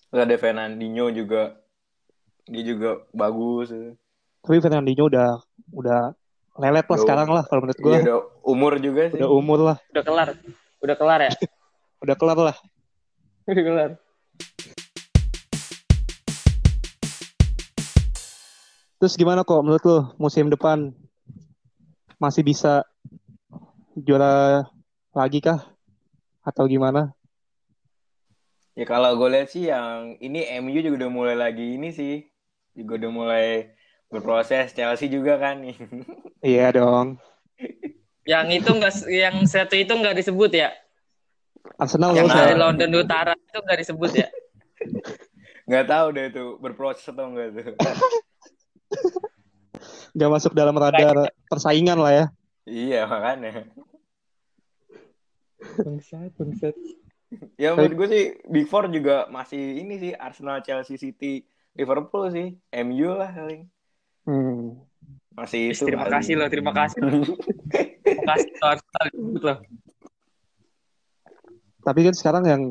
Terus 0.09 0.23
ada 0.25 0.37
Fernandinho 0.37 1.13
juga. 1.13 1.61
Dia 2.49 2.63
juga 2.63 3.05
bagus. 3.13 3.69
Tapi 4.41 4.59
Fernandinho 4.59 5.13
udah 5.13 5.43
udah 5.77 6.01
lelet 6.57 6.83
lah 6.83 6.89
Udah- 6.89 7.03
sekarang 7.05 7.29
lah 7.29 7.45
kalau 7.45 7.61
menurut 7.63 7.81
gua. 7.83 7.93
Iya 7.93 8.01
udah 8.01 8.19
umur 8.43 8.73
juga 8.81 9.03
sih. 9.13 9.19
Udah 9.21 9.31
umur 9.31 9.59
lah, 9.61 9.77
Udah 9.93 10.03
kelar. 10.03 10.29
Udah 10.81 10.97
kelar 10.97 11.21
ya? 11.21 11.31
udah 12.07 12.15
kelar 12.17 12.39
lah. 12.41 12.57
Udah 13.45 13.63
kelar. 13.63 13.91
Terus 18.97 19.15
gimana 19.15 19.45
kok 19.45 19.61
menurut 19.61 19.85
lu 19.85 19.99
musim 20.17 20.49
depan 20.49 20.97
masih 22.17 22.41
bisa 22.41 22.81
juara 23.97 24.69
lagi 25.17 25.41
kah? 25.41 25.65
Atau 26.45 26.69
gimana? 26.69 27.17
Ya 28.77 28.85
kalau 28.85 29.17
gue 29.17 29.29
lihat 29.33 29.49
sih 29.49 29.73
yang 29.73 30.21
ini 30.21 30.45
MU 30.61 30.77
juga 30.85 31.01
udah 31.01 31.11
mulai 31.11 31.37
lagi 31.37 31.81
ini 31.81 31.89
sih. 31.97 32.29
Juga 32.77 33.01
udah 33.01 33.11
mulai 33.11 33.47
berproses. 34.13 34.77
Chelsea 34.77 35.09
juga 35.09 35.41
kan 35.41 35.65
nih. 35.65 35.77
Iya 36.45 36.69
dong. 36.69 37.17
Yang 38.29 38.63
itu 38.63 38.71
enggak 38.71 38.93
yang 39.09 39.37
satu 39.49 39.75
itu 39.75 39.93
enggak 39.97 40.21
disebut 40.21 40.53
ya? 40.53 40.71
Arsenal 41.81 42.13
Yang 42.13 42.29
dari. 42.31 42.55
London 42.55 42.93
Utara 43.03 43.33
itu 43.35 43.59
enggak 43.59 43.79
disebut 43.83 44.11
ya? 44.13 44.29
Nggak 45.67 45.87
tahu 45.91 46.07
deh 46.15 46.27
itu 46.31 46.45
berproses 46.63 47.09
atau 47.09 47.33
enggak 47.33 47.57
tuh. 47.57 47.73
nggak 50.17 50.31
masuk 50.33 50.53
dalam 50.55 50.77
radar 50.77 51.33
persaingan 51.49 51.99
lah 51.99 52.13
ya. 52.13 52.25
Iya 52.67 53.07
makanya. 53.07 53.71
Bangsat, 55.81 56.31
bangsat. 56.37 56.75
Ya 57.59 57.75
menurut 57.75 57.95
gue 57.99 58.09
sih 58.13 58.25
Big 58.47 58.67
Four 58.71 58.87
juga 58.93 59.27
masih 59.33 59.83
ini 59.83 59.99
sih 59.99 60.13
Arsenal, 60.15 60.63
Chelsea, 60.63 61.01
City, 61.01 61.43
Liverpool 61.75 62.31
sih. 62.31 62.55
MU 62.71 63.11
lah 63.17 63.31
paling. 63.35 63.67
Hmm. 64.27 64.79
Masih 65.35 65.75
itu. 65.75 65.85
terima 65.85 66.07
paling. 66.07 66.15
kasih 66.23 66.33
loh, 66.39 66.49
terima 66.49 66.73
kasih. 66.73 67.01
Terima 67.03 68.25
kasih 68.31 68.51
loh, 68.55 68.69
Arsenal 68.71 69.07
loh. 69.43 69.59
Tapi 71.87 72.01
kan 72.03 72.15
sekarang 72.15 72.45
yang 72.47 72.63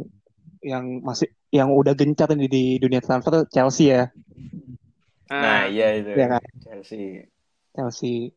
yang 0.65 0.85
masih 1.05 1.29
yang 1.53 1.71
udah 1.71 1.93
gencar 1.95 2.27
nih 2.33 2.49
di 2.49 2.63
dunia 2.81 2.99
transfer 2.99 3.47
Chelsea 3.47 3.93
ya. 3.93 4.11
Nah 5.29 5.69
iya 5.69 5.87
itu. 5.99 6.11
Iya 6.15 6.27
kan? 6.37 6.43
Chelsea. 6.63 7.29
Chelsea. 7.75 8.33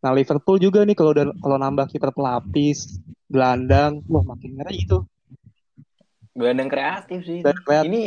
Nah 0.00 0.16
Liverpool 0.16 0.56
juga 0.56 0.80
nih 0.82 0.96
kalau 0.96 1.12
kalau 1.12 1.56
nambah 1.60 1.86
kiper 1.92 2.10
pelapis, 2.16 2.96
gelandang, 3.28 4.00
wah 4.08 4.24
makin 4.24 4.56
ngeri 4.56 4.88
itu. 4.88 5.04
Gelandang 6.32 6.72
kreatif 6.72 7.20
sih. 7.28 7.44
Dan 7.44 7.56
kreatif. 7.60 7.88
Ini 7.88 8.02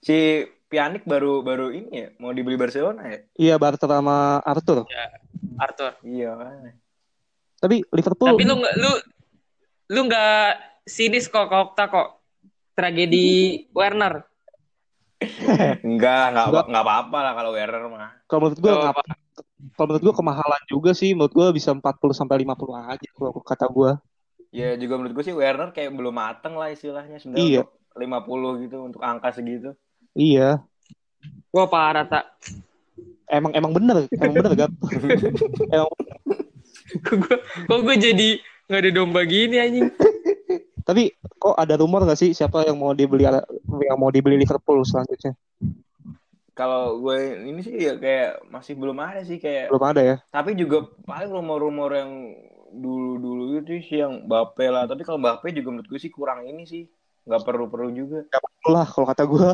si 0.00 0.18
Pjanic 0.66 1.04
baru 1.06 1.44
baru 1.46 1.70
ini 1.70 1.92
ya 1.92 2.08
mau 2.18 2.32
dibeli 2.32 2.56
Barcelona 2.58 3.06
ya. 3.06 3.18
Iya 3.36 3.54
Barca 3.60 3.86
sama 3.86 4.40
Arthur. 4.42 4.88
Arthur. 5.60 5.92
Iya. 6.02 6.34
Tapi 7.60 7.84
Liverpool 7.92 8.32
Tapi 8.34 8.44
lu 8.48 8.54
nggak 8.58 8.74
lu 8.80 8.90
lu 9.92 10.00
nggak 10.10 10.46
sinis 10.88 11.30
kok 11.30 11.46
Kokta 11.52 11.86
kok 11.86 12.08
tragedi 12.72 13.28
Werner. 13.78 14.24
Enggak, 15.80 16.24
enggak 16.32 16.46
Enggak. 16.52 16.64
enggak 16.68 16.84
apa-apa 16.84 17.18
lah 17.24 17.32
kalau 17.32 17.50
Werner 17.56 17.82
mah. 17.88 18.12
kalau 18.28 18.40
menurut 18.48 18.58
gue 18.60 18.72
Gak 18.72 18.92
apa. 18.92 19.02
Kalau 19.76 19.86
menurut 19.88 20.04
gue 20.04 20.14
kemahalan 20.20 20.62
juga 20.68 20.90
sih 20.92 21.16
menurut 21.16 21.32
gue 21.32 21.46
bisa 21.56 21.72
40 21.72 21.82
sampai 22.12 22.44
50 22.44 22.76
aja 22.76 23.08
kalau 23.16 23.30
kata 23.40 23.66
gue. 23.72 23.90
Ya 24.52 24.76
juga 24.76 25.00
menurut 25.00 25.14
gue 25.16 25.24
sih 25.24 25.36
Werner 25.36 25.72
kayak 25.72 25.90
belum 25.92 26.14
mateng 26.14 26.54
lah 26.56 26.68
istilahnya 26.72 27.16
Iya. 27.34 27.64
sebenarnya 27.64 27.64
untuk 27.64 27.96
50 27.96 28.62
gitu 28.68 28.76
untuk 28.84 29.00
angka 29.02 29.28
segitu. 29.32 29.70
Iya. 30.12 30.60
Wah 31.52 31.68
parah 31.68 32.04
tak. 32.04 32.24
Emang 33.26 33.50
emang 33.56 33.72
bener, 33.74 34.06
emang 34.12 34.34
bener 34.38 34.52
gak? 34.54 34.70
emang 35.74 35.90
Kok 37.02 37.16
gue 37.18 37.36
kok 37.66 37.80
gue 37.82 37.96
jadi 37.98 38.28
nggak 38.70 38.80
ada 38.80 38.90
domba 38.94 39.20
gini 39.26 39.56
anjing. 39.58 39.90
Tapi 40.86 41.10
kok 41.42 41.58
ada 41.58 41.74
rumor 41.74 42.06
gak 42.06 42.14
sih 42.14 42.30
siapa 42.30 42.62
yang 42.62 42.78
mau 42.78 42.94
dibeli 42.94 43.26
yang 43.26 43.98
mau 43.98 44.12
dibeli 44.14 44.38
Liverpool 44.38 44.86
selanjutnya? 44.86 45.34
Kalau 46.56 46.96
gue 47.04 47.36
ini 47.44 47.60
sih 47.60 47.76
ya 47.76 48.00
kayak 48.00 48.48
masih 48.48 48.80
belum 48.80 48.96
ada 48.96 49.20
sih 49.28 49.36
kayak 49.36 49.68
Belum 49.68 49.84
ada 49.84 50.00
ya. 50.00 50.16
tapi 50.32 50.56
juga 50.56 50.88
paling 51.04 51.28
rumor-rumor 51.28 51.92
yang 51.92 52.32
dulu-dulu 52.72 53.60
itu 53.60 53.84
sih 53.84 54.00
yang 54.00 54.24
Mbappe 54.24 54.64
lah. 54.72 54.88
Tapi 54.88 55.04
kalau 55.04 55.20
Mbappe 55.20 55.52
juga 55.52 55.68
menurut 55.76 55.88
gue 55.92 56.00
sih 56.00 56.08
kurang 56.08 56.48
ini 56.48 56.64
sih. 56.64 56.84
nggak 57.26 57.42
perlu-perlu 57.42 57.90
juga. 57.90 58.20
Gak 58.30 58.38
perlu 58.38 58.70
lah 58.70 58.86
kalau 58.86 59.06
kata 59.10 59.24
gue. 59.26 59.48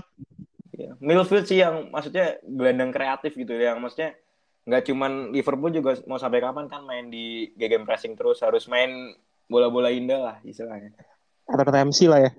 Ya. 0.77 0.93
Midfield 1.01 1.49
sih 1.49 1.59
yang 1.59 1.89
maksudnya 1.89 2.37
gelandang 2.45 2.93
kreatif 2.93 3.33
gitu 3.33 3.57
yang 3.57 3.81
maksudnya 3.81 4.13
nggak 4.63 4.83
cuman 4.93 5.35
Liverpool 5.35 5.75
juga 5.75 5.99
mau 6.07 6.21
sampai 6.23 6.39
kapan 6.39 6.71
kan 6.71 6.87
main 6.87 7.11
di 7.11 7.51
gegen 7.59 7.83
pressing 7.83 8.15
terus 8.15 8.45
harus 8.45 8.71
main 8.71 9.17
bola-bola 9.51 9.91
indah 9.91 10.21
lah 10.21 10.37
istilahnya. 10.47 10.95
Ada 11.51 11.67
Ramsey 11.67 12.07
lah 12.07 12.29
ya. 12.29 12.31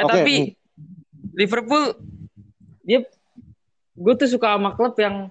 Eh 0.00 0.04
Oke, 0.04 0.12
tapi. 0.16 0.34
Liverpool 1.36 1.94
dia 2.82 3.04
gue 3.94 4.14
tuh 4.16 4.28
suka 4.28 4.56
sama 4.56 4.72
klub 4.72 4.96
yang 4.96 5.28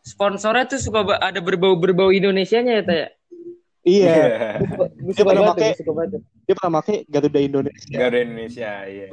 sponsornya 0.00 0.70
tuh 0.70 0.78
suka 0.78 1.02
ada 1.18 1.42
berbau-berbau 1.42 2.14
Indonesianya 2.14 2.78
ya 2.80 2.84
Taya. 2.86 3.08
Iya, 3.86 4.58
Gue 4.98 5.14
suka 5.14 5.30
pernah 5.30 5.54
banget, 5.54 5.78
suka 5.78 5.92
banget. 5.94 6.18
dia 6.42 6.54
pernah 6.58 6.82
pakai 6.82 6.96
Garuda 7.06 7.38
Indonesia. 7.38 7.94
Garuda 7.94 8.18
Indonesia, 8.18 8.70
iya. 8.82 9.06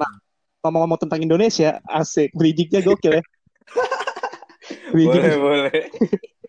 Ngomong-ngomong 0.65 0.97
tentang 0.97 1.21
Indonesia, 1.21 1.77
asik. 1.85 2.33
Bridgingnya 2.33 2.81
gokil 2.81 3.21
ya. 3.21 3.23
Bridging 4.89 5.21
Boleh, 5.29 5.37
boleh. 5.37 5.81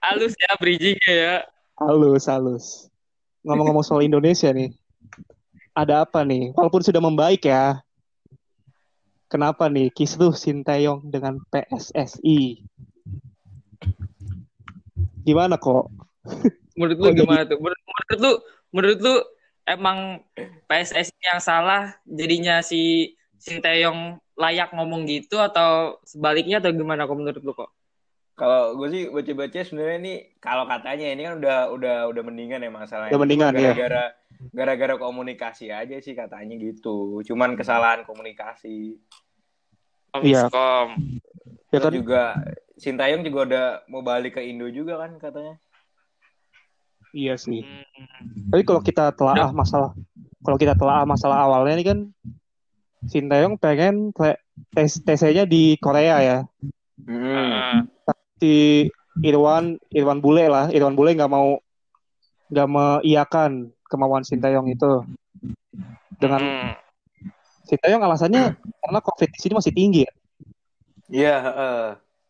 Halus 0.01 0.33
ya 0.41 0.57
bridgingnya 0.57 1.13
ya. 1.13 1.37
halus, 1.77 2.25
halus. 2.25 2.67
Ngomong-ngomong 3.45 3.85
soal 3.85 4.01
Indonesia 4.01 4.49
nih. 4.57 4.73
Ada 5.77 6.09
apa 6.09 6.25
nih? 6.25 6.57
Walaupun 6.57 6.81
sudah 6.81 7.05
membaik 7.05 7.45
ya. 7.45 7.84
Kenapa 9.29 9.67
nih 9.73 9.91
kisruh 9.91 10.37
Sinteyong 10.37 11.09
dengan 11.09 11.41
PSSI? 11.49 12.61
Gimana 15.25 15.57
kok? 15.57 15.89
Menurut 16.77 16.99
lu 17.01 17.11
gimana 17.17 17.43
tuh? 17.49 17.59
Menurut, 17.59 17.81
menurut 17.85 18.19
lu 18.21 18.33
menurut 18.75 18.99
lu 19.01 19.15
emang 19.65 19.99
PSSI 20.69 21.17
yang 21.25 21.41
salah 21.41 21.97
jadinya 22.05 22.61
si 22.61 23.15
Sinteyong 23.41 24.21
layak 24.35 24.73
ngomong 24.75 25.07
gitu 25.07 25.41
atau 25.41 26.01
sebaliknya 26.05 26.61
atau 26.61 26.75
gimana 26.75 27.09
kok 27.09 27.17
menurut 27.17 27.43
lu 27.45 27.53
kok? 27.55 27.71
Kalau 28.35 28.75
gue 28.75 28.89
sih 28.91 29.03
baca-baca 29.15 29.63
sebenarnya 29.63 29.99
ini 30.03 30.15
kalau 30.43 30.67
katanya 30.67 31.07
ini 31.07 31.23
kan 31.23 31.35
udah 31.39 31.59
udah 31.71 31.97
udah 32.11 32.23
mendingan 32.27 32.67
ya 32.67 32.71
masalahnya. 32.73 33.15
Udah 33.15 33.23
mendingan, 33.23 33.51
Cuma 33.55 33.63
ya. 33.63 33.71
gara-gara 33.71 34.05
gara-gara 34.53 34.99
komunikasi 34.99 35.71
aja 35.71 35.97
sih 36.03 36.13
katanya 36.13 36.59
gitu. 36.59 37.23
Cuman 37.25 37.57
kesalahan 37.57 38.03
komunikasi. 38.05 38.99
Iya. 40.23 40.47
miskom. 40.47 40.89
Ya 41.75 41.79
kan? 41.83 41.91
juga 41.91 42.39
Sintayong 42.75 43.23
juga 43.23 43.39
udah 43.47 43.67
mau 43.91 44.03
balik 44.03 44.39
ke 44.39 44.43
Indo 44.43 44.67
juga 44.71 44.99
kan 44.99 45.15
katanya. 45.19 45.59
Iya 47.15 47.39
sih. 47.39 47.63
Hmm. 47.63 48.51
Tapi 48.51 48.63
kalau 48.67 48.83
kita 48.83 49.15
telaah 49.15 49.55
masalah, 49.55 49.95
kalau 50.43 50.59
kita 50.59 50.75
telaah 50.75 51.07
masalah 51.07 51.47
awalnya 51.47 51.79
ini 51.79 51.87
kan 51.87 51.99
Sinteyong 53.05 53.61
pengen 53.61 54.11
tes 54.75 54.99
TC-nya 55.03 55.47
di 55.47 55.79
Korea 55.79 56.19
ya. 56.23 56.39
Hmm. 57.05 57.87
Ah, 58.11 58.17
Si 58.43 58.87
Irwan 59.23 59.79
Irwan 59.95 60.19
Bule 60.19 60.51
lah, 60.51 60.67
Irwan 60.75 60.99
Bule 60.99 61.15
nggak 61.15 61.31
mau 61.31 61.59
nggak 62.51 62.69
mengiyakan 62.71 63.74
kemauan 63.95 64.27
Sinteyong 64.27 64.67
itu. 64.75 65.07
Dengan 66.19 66.43
hmm. 66.43 66.73
Sinteyong 67.71 68.03
alasannya 68.03 68.59
karena 68.59 68.99
COVID 68.99 69.31
di 69.31 69.39
sini 69.39 69.55
masih 69.55 69.73
tinggi 69.73 70.03
ya. 70.03 70.13
Iya, 71.09 71.35
heeh. 71.39 71.83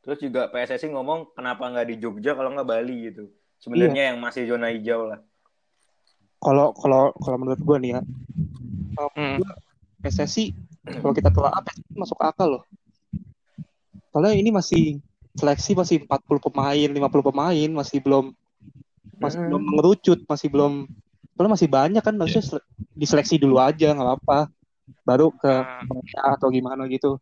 Terus 0.04 0.18
juga 0.20 0.52
PSSI 0.52 0.92
ngomong 0.92 1.32
kenapa 1.32 1.64
nggak 1.72 1.88
di 1.88 1.96
Jogja 1.96 2.36
kalau 2.36 2.52
nggak 2.52 2.68
Bali 2.68 3.08
gitu. 3.08 3.32
Sebenarnya 3.56 4.12
yang 4.12 4.20
masih 4.20 4.44
zona 4.44 4.68
hijau 4.68 5.08
lah. 5.08 5.24
Kalau 6.44 6.76
kalau 6.76 7.16
kalau 7.16 7.40
menurut 7.40 7.56
gua 7.64 7.80
nih 7.80 7.96
ya, 7.96 8.00
Hmm. 8.94 9.42
PSSI 10.04 10.54
kalau 11.00 11.16
kita 11.16 11.32
telaah 11.32 11.64
PSSI 11.64 11.96
masuk 11.96 12.18
akal 12.20 12.60
loh. 12.60 12.64
Soalnya 14.12 14.36
ini 14.36 14.52
masih 14.54 15.02
seleksi 15.34 15.74
masih 15.74 15.96
40 16.06 16.38
pemain, 16.38 16.88
50 17.10 17.24
pemain, 17.24 17.68
masih 17.74 17.98
belum 18.04 18.30
masih 19.18 19.38
Hmm. 19.40 19.48
belum 19.50 19.62
mengerucut, 19.64 20.18
masih 20.28 20.48
belum 20.52 20.86
soalnya 21.34 21.52
masih 21.58 21.68
banyak 21.68 22.02
kan 22.02 22.14
maksudnya 22.14 22.44
sele- 22.46 22.66
diseleksi 22.94 23.36
dulu 23.36 23.58
aja 23.58 23.90
nggak 23.90 24.06
apa-apa. 24.06 24.48
Baru 25.02 25.32
ke 25.34 25.50
Ah. 25.50 25.82
Korea 25.84 26.20
atau 26.36 26.48
gimana 26.48 26.86
gitu. 26.86 27.18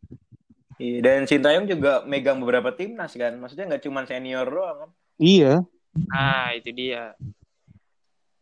Iya, 0.77 0.99
dan 1.01 1.19
Sintayong 1.25 1.67
juga 1.71 2.03
megang 2.05 2.43
beberapa 2.43 2.75
timnas 2.75 3.15
kan. 3.15 3.39
Maksudnya 3.39 3.71
nggak 3.71 3.83
cuma 3.87 4.03
senior 4.05 4.47
doang 4.47 4.77
kan. 4.87 4.91
Iya, 5.17 5.63
Nah, 5.93 6.57
itu 6.57 6.73
dia. 6.73 7.13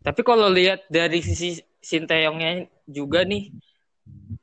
Tapi 0.00 0.20
kalau 0.22 0.46
lihat 0.48 0.86
dari 0.86 1.18
sisi 1.20 1.58
Sinteyongnya 1.80 2.68
juga 2.86 3.26
nih 3.26 3.50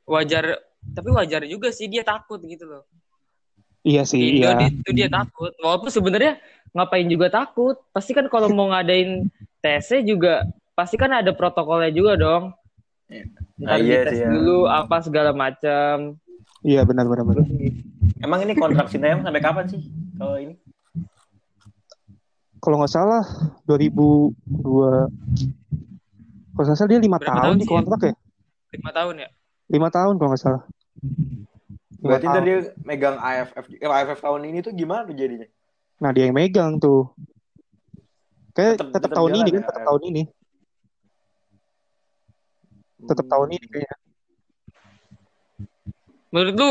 wajar 0.04 0.58
tapi 0.94 1.08
wajar 1.12 1.44
juga 1.44 1.68
sih 1.70 1.86
dia 1.86 2.02
takut 2.02 2.40
gitu 2.40 2.64
loh. 2.64 2.84
iya 3.86 4.02
sih, 4.04 4.20
Indo 4.36 4.48
iya. 4.52 4.68
itu 4.68 4.90
dia 4.92 5.08
takut. 5.08 5.54
Walaupun 5.62 5.88
sebenarnya 5.88 6.36
ngapain 6.74 7.08
juga 7.08 7.30
takut. 7.32 7.78
Pasti 7.94 8.12
kan 8.12 8.28
kalau 8.28 8.50
mau 8.52 8.68
ngadain 8.68 9.24
TC 9.62 10.04
juga 10.04 10.44
pasti 10.78 10.94
kan 10.94 11.10
ada 11.10 11.34
protokolnya 11.34 11.90
juga 11.90 12.14
dong. 12.14 12.54
Nah, 13.10 13.26
Ntar 13.58 13.78
iya 13.82 14.06
dites 14.06 14.14
sih, 14.14 14.22
ya. 14.22 14.30
dulu 14.30 14.70
apa 14.70 15.02
segala 15.02 15.34
macam. 15.34 16.14
Iya 16.62 16.86
benar 16.86 17.10
benar 17.10 17.26
benar. 17.26 17.44
Emang 18.22 18.46
ini 18.46 18.54
kontrak 18.54 18.86
Sintayong 18.86 19.26
sampai 19.26 19.42
kapan 19.42 19.66
sih? 19.66 19.82
Kalau 20.14 20.38
ini? 20.38 20.54
Kalau 22.62 22.78
nggak 22.78 22.94
salah 22.94 23.26
2002 23.66 24.34
kalau 26.54 26.66
nggak 26.66 26.78
salah 26.78 26.90
dia 26.90 27.02
lima 27.02 27.18
tahun 27.22 27.38
tahun 27.42 27.56
di 27.58 27.66
ya? 27.66 27.70
kontrak 27.70 28.00
ya? 28.02 28.14
Lima 28.78 28.90
tahun 28.94 29.14
ya. 29.18 29.28
Lima 29.70 29.88
tahun 29.90 30.14
kalau 30.18 30.30
nggak 30.30 30.42
salah. 30.42 30.62
Berarti 31.98 32.26
ntar 32.26 32.42
tahun. 32.42 32.46
dia 32.46 32.58
megang 32.86 33.16
AFF. 33.18 33.64
Eh, 33.74 33.86
AFF 33.90 34.18
tahun 34.22 34.42
ini 34.46 34.58
tuh 34.62 34.72
gimana 34.74 35.02
tuh 35.06 35.14
jadinya? 35.18 35.46
Nah 35.98 36.10
dia 36.14 36.30
yang 36.30 36.38
megang 36.38 36.78
tuh. 36.78 37.10
Kayak 38.54 38.78
tetap 38.82 38.90
tetep 38.90 39.10
tahun 39.14 39.30
ini 39.38 39.50
ya, 39.50 39.54
kan, 39.54 39.62
tetap 39.70 39.82
AFF. 39.82 39.88
tahun 39.90 40.02
ini, 40.10 40.22
tetap 43.08 43.26
tahun 43.26 43.56
ini 43.56 43.66
kayaknya. 43.66 43.96
Menurut 46.28 46.54
lu 46.54 46.70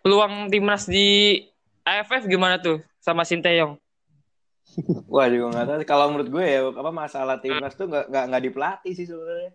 peluang 0.00 0.48
timnas 0.48 0.88
di 0.88 1.44
AFF 1.84 2.24
gimana 2.24 2.56
tuh 2.56 2.80
sama 2.98 3.28
Sinteyong? 3.28 3.76
Wah 5.12 5.28
juga 5.28 5.46
nggak 5.52 5.66
tahu. 5.68 5.78
Kalau 5.84 6.06
menurut 6.12 6.28
gue 6.32 6.44
ya 6.44 6.60
apa 6.72 6.90
masalah 6.92 7.36
timnas 7.40 7.76
tuh 7.76 7.88
nggak 7.88 8.08
nggak 8.08 8.24
nggak 8.32 8.42
dipelatih 8.48 8.92
sih 8.96 9.04
sebenarnya. 9.04 9.52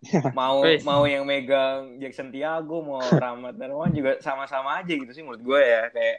mau 0.38 0.64
mau 0.64 1.04
yang 1.04 1.28
megang 1.28 2.00
Jackson 2.00 2.32
Tiago 2.32 2.80
mau 2.80 3.04
Rahmat 3.20 3.60
Darmawan 3.60 3.92
juga 3.92 4.16
sama-sama 4.24 4.80
aja 4.80 4.96
gitu 4.96 5.12
sih 5.12 5.20
menurut 5.20 5.44
gue 5.44 5.60
ya 5.60 5.92
kayak 5.92 6.18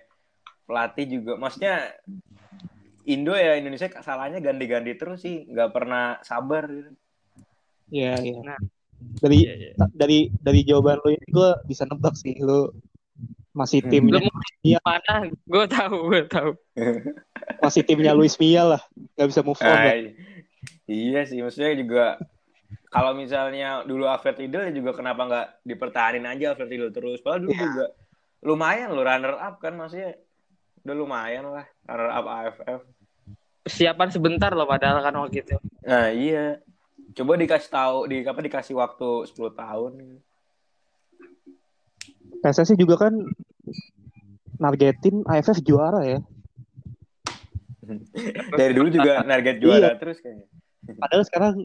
pelatih 0.70 1.06
juga 1.18 1.34
maksudnya 1.42 1.90
Indo 3.10 3.34
ya 3.34 3.58
Indonesia 3.58 3.90
salahnya 4.06 4.38
ganti-ganti 4.38 4.94
terus 4.94 5.26
sih 5.26 5.50
nggak 5.50 5.74
pernah 5.74 6.22
sabar 6.22 6.70
gitu. 6.70 6.94
Iya 7.90 8.14
iya. 8.22 8.40
Nah. 8.46 8.62
Dari 9.18 9.40
Iya, 9.42 9.54
iya. 9.56 9.72
dari 9.92 10.20
dari 10.36 10.62
jawaban 10.62 10.98
lu 11.02 11.12
ini 11.12 11.28
gue 11.28 11.50
bisa 11.66 11.84
nebak 11.86 12.14
sih 12.14 12.38
lu 12.38 12.70
masih 13.52 13.84
Hmm. 13.84 13.92
timnya 13.92 14.18
Lu 14.18 14.32
mau 14.32 14.82
mana? 14.82 15.16
Gue 15.44 15.66
tahu, 15.68 15.96
gue 16.08 16.22
tahu. 16.26 16.52
masih 17.64 17.82
timnya 17.84 18.14
Luis 18.14 18.38
Mia 18.38 18.64
lah 18.68 18.82
nggak 19.14 19.28
bisa 19.28 19.42
move 19.42 19.60
on 19.60 19.68
lah. 19.68 19.92
Ah, 19.92 19.98
iya 20.88 21.22
sih 21.24 21.38
maksudnya 21.38 21.74
juga 21.74 22.06
kalau 22.88 23.12
misalnya 23.12 23.84
dulu 23.84 24.04
Alfred 24.04 24.38
Riedel 24.38 24.68
ya 24.68 24.74
juga 24.74 24.92
kenapa 24.94 25.22
nggak 25.24 25.48
dipertahanin 25.64 26.26
aja 26.26 26.54
Alfred 26.54 26.70
Riedel 26.70 26.92
terus 26.92 27.20
padahal 27.20 27.44
dulu 27.44 27.52
Iya. 27.52 27.62
juga 27.62 27.86
lumayan 28.42 28.90
lo 28.90 29.02
runner 29.02 29.36
up 29.36 29.58
kan 29.58 29.76
maksudnya 29.76 30.18
udah 30.82 30.96
lumayan 30.96 31.46
lah 31.46 31.66
runner 31.86 32.10
up 32.10 32.26
AFF 32.26 32.82
Persiapan 33.62 34.10
sebentar 34.10 34.50
loh 34.52 34.66
padahal 34.66 34.98
kan 35.00 35.14
waktu 35.14 35.46
itu. 35.46 35.54
nah 35.84 36.10
iya 36.10 36.58
coba 37.12 37.32
dikasih 37.36 37.70
tahu 37.72 37.98
di 38.08 38.16
apa 38.24 38.40
dikasih 38.40 38.76
waktu 38.78 39.10
10 39.30 39.36
tahun 39.54 39.92
PSSI 42.42 42.74
juga 42.80 43.08
kan 43.08 43.14
nargetin 44.58 45.22
AFF 45.26 45.62
juara 45.62 46.02
ya. 46.06 46.20
dari 48.60 48.74
dulu 48.74 48.88
juga 48.90 49.22
target 49.26 49.58
juara 49.60 49.98
terus 49.98 50.22
kayaknya 50.24 50.48
Padahal 50.82 51.24
sekarang 51.30 51.56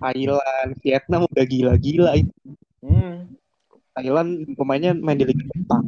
Thailand, 0.00 0.72
Vietnam 0.80 1.28
udah 1.28 1.44
gila-gila 1.44 2.16
itu. 2.16 2.32
hmm. 2.80 3.36
Thailand 3.92 4.56
pemainnya 4.56 4.96
main 4.96 5.20
di 5.20 5.28
Liga 5.28 5.44
Jepang. 5.52 5.84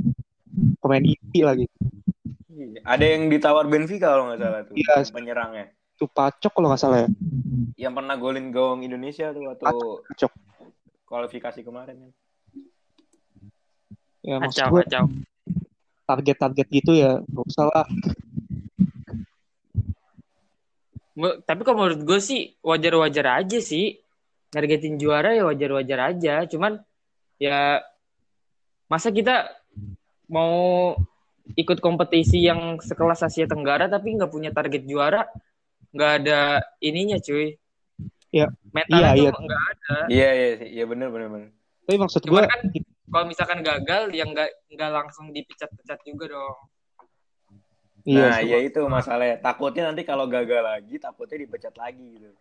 Pemain 0.85 1.01
inti 1.01 1.41
lagi. 1.41 1.65
Iya. 2.61 2.85
ada 2.85 3.05
yang 3.09 3.33
ditawar 3.33 3.65
Benfica 3.65 4.13
kalau 4.13 4.29
nggak 4.29 4.41
salah 4.45 4.61
tuh 4.69 4.77
Iya. 4.77 5.01
penyerangnya 5.09 5.73
Itu 6.01 6.09
Pacok 6.09 6.57
kalau 6.57 6.73
nggak 6.73 6.81
salah 6.81 7.05
ya. 7.05 7.09
yang 7.77 7.93
pernah 7.93 8.17
golin 8.17 8.49
gawang 8.49 8.81
Indonesia 8.81 9.37
tuh 9.37 9.53
waktu 9.53 9.69
Pacok. 9.69 10.33
kualifikasi 11.05 11.61
kemarin 11.61 12.09
kan 12.09 12.13
Ya 14.25 14.41
maksud 14.41 14.65
Kacau, 14.65 14.73
gue 14.73 14.85
target-target 16.09 16.67
gitu 16.73 16.97
ya 16.97 17.21
nggak 17.21 17.45
usah 17.53 17.69
lah. 17.69 17.85
Tapi 21.45 21.61
kalau 21.69 21.85
menurut 21.85 22.01
gue 22.01 22.21
sih 22.25 22.57
wajar-wajar 22.65 23.45
aja 23.45 23.61
sih. 23.61 24.01
Nargetin 24.57 24.97
juara 24.97 25.37
ya 25.37 25.45
wajar-wajar 25.45 26.17
aja. 26.17 26.49
Cuman 26.49 26.81
ya 27.37 27.85
masa 28.89 29.13
kita 29.13 29.53
mau 30.33 30.97
ikut 31.57 31.79
kompetisi 31.85 32.45
yang 32.45 32.81
sekelas 32.81 33.21
Asia 33.27 33.45
Tenggara 33.45 33.89
tapi 33.89 34.17
nggak 34.17 34.33
punya 34.33 34.51
target 34.53 34.87
juara, 34.87 35.29
nggak 35.95 36.13
ada 36.23 36.63
ininya 36.83 37.19
cuy. 37.19 37.59
Ya, 38.31 38.47
Mentalnya 38.71 39.19
iya, 39.19 39.31
tuh 39.35 39.43
iya. 39.43 39.47
nggak 39.51 39.65
ada. 39.75 39.95
iya 40.07 40.29
iya 40.31 40.49
sih 40.55 40.69
iya 40.71 40.85
bener 40.87 41.11
bener 41.11 41.29
bener 41.35 41.51
Tapi 41.83 41.99
maksud 41.99 42.23
gue 42.23 42.31
Cuman 42.31 42.47
kan 42.47 42.63
kalau 43.11 43.25
misalkan 43.27 43.59
gagal 43.67 44.15
ya 44.15 44.23
nggak 44.23 44.49
nggak 44.71 44.91
langsung 44.95 45.35
dipecat-pecat 45.35 45.99
juga 46.07 46.39
dong. 46.39 46.59
Iya, 48.07 48.27
nah, 48.33 48.41
ya 48.41 48.59
itu 48.65 48.81
masalahnya. 48.89 49.43
Takutnya 49.45 49.93
nanti 49.93 50.09
kalau 50.09 50.25
gagal 50.25 50.65
lagi, 50.65 50.97
takutnya 50.97 51.45
dipecat 51.45 51.75
lagi 51.77 52.17
gitu. 52.17 52.33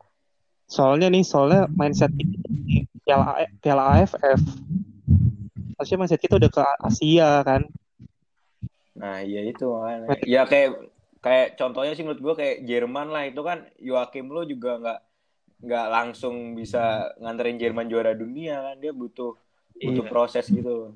soalnya 0.69 1.09
nih, 1.09 1.25
soalnya 1.25 1.65
mindset 1.65 2.13
kita 2.13 2.45
di 2.45 2.85
Piala, 3.01 3.41
Piala 3.57 3.83
AFF. 3.97 4.39
Harusnya 5.75 5.97
mindset 5.97 6.21
kita 6.21 6.37
udah 6.37 6.51
ke 6.53 6.61
Asia 6.85 7.41
kan. 7.41 7.65
Nah, 8.93 9.25
iya 9.25 9.49
itu 9.49 9.65
makanya. 9.65 10.15
Ya 10.29 10.45
kayak 10.45 10.77
kayak 11.19 11.59
contohnya 11.59 11.93
sih 11.95 12.03
menurut 12.07 12.23
gue 12.23 12.33
kayak 12.39 12.57
Jerman 12.63 13.11
lah 13.11 13.27
itu 13.27 13.41
kan 13.43 13.67
Joachim 13.75 14.31
Low 14.31 14.47
juga 14.47 14.79
nggak 14.79 14.99
nggak 15.59 15.85
langsung 15.91 16.55
bisa 16.55 17.11
nganterin 17.19 17.59
Jerman 17.59 17.91
juara 17.91 18.15
dunia 18.15 18.63
kan 18.71 18.75
dia 18.79 18.95
butuh 18.95 19.35
butuh 19.75 20.05
Iya. 20.07 20.11
proses 20.11 20.45
gitu. 20.47 20.95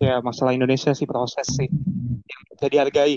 Ya, 0.00 0.16
masalah 0.24 0.56
Indonesia 0.56 0.96
sih 0.96 1.04
proses 1.04 1.44
sih. 1.44 1.68
Yang 2.24 2.40
jadi 2.56 2.68
dihargai. 2.72 3.16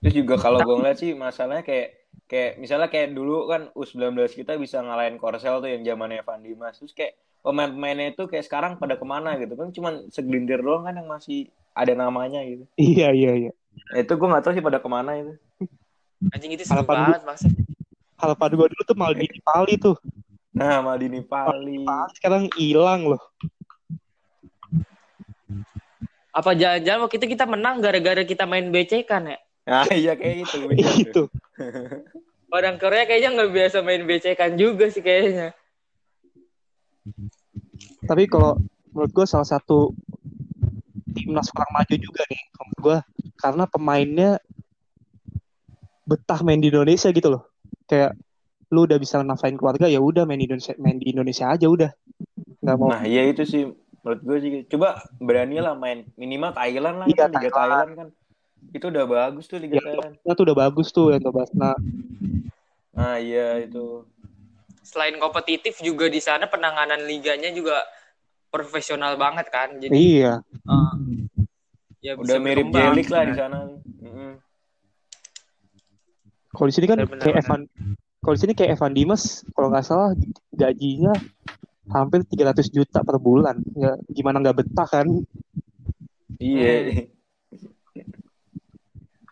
Terus 0.00 0.14
juga 0.16 0.34
kalau 0.36 0.60
gue 0.60 0.76
ngeliat 0.80 0.96
sih 1.00 1.12
masalahnya 1.12 1.64
kayak 1.64 1.88
kayak 2.24 2.52
misalnya 2.56 2.88
kayak 2.88 3.12
dulu 3.12 3.48
kan 3.48 3.68
U19 3.76 4.16
kita 4.32 4.56
bisa 4.56 4.80
ngalahin 4.80 5.20
Korsel 5.20 5.60
tuh 5.60 5.68
yang 5.68 5.84
zamannya 5.84 6.20
Evan 6.24 6.40
Dimas. 6.40 6.80
Terus 6.80 6.92
kayak 6.92 7.16
pemain-pemainnya 7.40 8.12
itu 8.12 8.28
kayak 8.28 8.44
sekarang 8.44 8.72
pada 8.76 9.00
ke 9.00 9.06
mana 9.08 9.36
gitu 9.40 9.56
kan 9.56 9.72
cuman 9.72 10.08
segelintir 10.12 10.60
doang 10.60 10.84
kan 10.84 10.96
yang 10.96 11.08
masih 11.08 11.48
ada 11.72 11.92
namanya 11.96 12.44
gitu. 12.44 12.64
Iya, 12.76 13.14
iya, 13.14 13.32
iya. 13.48 13.52
Nah, 13.94 13.98
itu 14.02 14.12
gue 14.12 14.28
nggak 14.28 14.42
tahu 14.44 14.52
sih 14.58 14.64
pada 14.64 14.78
ke 14.82 14.88
mana 14.90 15.16
itu. 15.16 15.32
Anjing 16.34 16.52
itu 16.52 16.64
seru 16.68 16.84
Harapan 16.84 16.96
banget 17.08 17.22
maksud. 17.24 17.52
Harapan 18.20 18.50
gue 18.52 18.66
dulu 18.76 18.82
tuh 18.84 18.96
Maldini 18.98 19.38
Pali 19.40 19.74
tuh. 19.80 19.96
Nah, 20.52 20.84
Maldini 20.84 21.20
Pali. 21.24 21.86
Sekarang 22.18 22.52
hilang 22.58 23.08
loh. 23.08 23.22
Apa 26.30 26.52
jangan-jangan 26.54 27.00
waktu 27.08 27.16
itu 27.18 27.26
kita 27.34 27.44
menang 27.48 27.80
gara-gara 27.80 28.22
kita 28.22 28.44
main 28.44 28.68
BC 28.68 29.08
kan 29.08 29.24
ya? 29.26 29.38
Nah, 29.64 29.88
iya 29.90 30.12
kayak 30.14 30.44
gitu. 30.44 30.56
tuh. 30.68 30.70
Itu. 31.04 31.22
Orang 32.56 32.82
Korea 32.82 33.06
kayaknya 33.06 33.30
nggak 33.38 33.52
biasa 33.54 33.76
main 33.86 34.02
BC 34.04 34.34
kan 34.34 34.58
juga 34.58 34.90
sih 34.90 35.00
kayaknya. 35.00 35.54
Tapi 38.04 38.24
kalau 38.26 38.58
menurut 38.90 39.12
gue 39.14 39.26
salah 39.26 39.46
satu 39.46 39.94
timnas 41.14 41.50
kurang 41.54 41.72
maju 41.74 41.94
juga 41.94 42.22
nih 42.26 42.42
menurut 42.58 42.78
gue 42.80 42.98
karena 43.38 43.64
pemainnya 43.66 44.30
betah 46.06 46.40
main 46.42 46.58
di 46.58 46.74
Indonesia 46.74 47.08
gitu 47.14 47.28
loh. 47.30 47.42
Kayak 47.86 48.18
lu 48.70 48.86
udah 48.86 48.98
bisa 48.98 49.18
nafkahin 49.22 49.58
keluarga 49.58 49.90
ya 49.90 49.98
udah 49.98 50.26
main 50.26 50.38
di 50.38 50.46
Indonesia 50.46 50.74
main 50.78 50.98
di 50.98 51.10
Indonesia 51.10 51.50
aja 51.50 51.66
udah. 51.66 51.90
Nggak 52.62 52.76
mau 52.78 52.88
Nah, 52.90 53.02
iya 53.06 53.26
itu 53.30 53.42
sih 53.46 53.62
menurut 54.02 54.20
gue 54.26 54.38
sih. 54.42 54.50
Coba 54.66 55.02
berani 55.22 55.62
lah 55.62 55.74
main 55.78 56.06
minimal 56.18 56.50
Thailand 56.54 56.96
lah 57.04 57.06
Iya, 57.06 57.26
kan 57.26 57.30
Liga 57.30 57.50
Thailand. 57.50 57.54
Thailand 57.54 57.90
kan. 57.94 58.08
Itu 58.70 58.86
udah 58.90 59.04
bagus 59.06 59.44
tuh 59.46 59.58
Liga 59.58 59.74
Ya, 59.78 59.82
Thailand. 59.86 60.14
Tuh 60.22 60.42
udah 60.46 60.56
bagus 60.56 60.88
tuh 60.90 61.06
yang 61.14 61.22
Tobasna. 61.22 61.72
Nah, 62.90 63.16
iya 63.22 63.62
itu. 63.62 64.04
Selain 64.90 65.14
kompetitif 65.16 65.78
juga 65.78 66.10
di 66.10 66.18
sana 66.18 66.50
penanganan 66.50 67.06
liganya 67.06 67.54
juga 67.54 67.86
profesional 68.50 69.14
banget 69.14 69.46
kan. 69.46 69.78
Jadi 69.78 69.94
Iya. 69.94 70.42
eh, 70.42 70.94
ya 72.02 72.18
bisa 72.18 72.34
Udah 72.34 72.38
mirip. 72.42 72.66
Jelik 72.74 73.06
lah 73.06 73.22
di 73.22 73.34
sana. 73.38 73.58
Mm-mm. 74.02 74.32
Kalau 76.50 76.66
di 76.66 76.74
sini 76.74 76.86
kan 76.90 76.98
Bener-bener. 76.98 77.22
kayak 77.22 77.36
Evan 77.46 77.60
kalau 78.20 78.34
di 78.34 78.40
sini 78.42 78.52
kayak 78.52 78.70
Evan 78.74 78.92
Dimas 78.92 79.46
kalau 79.54 79.70
nggak 79.70 79.86
salah 79.86 80.10
gajinya 80.50 81.14
hampir 81.88 82.26
300 82.26 82.66
juta 82.68 83.06
per 83.06 83.22
bulan. 83.22 83.62
Ya 83.78 83.94
gimana 84.10 84.42
nggak 84.42 84.58
betah 84.58 84.88
kan? 84.90 85.06
Iya. 86.42 87.06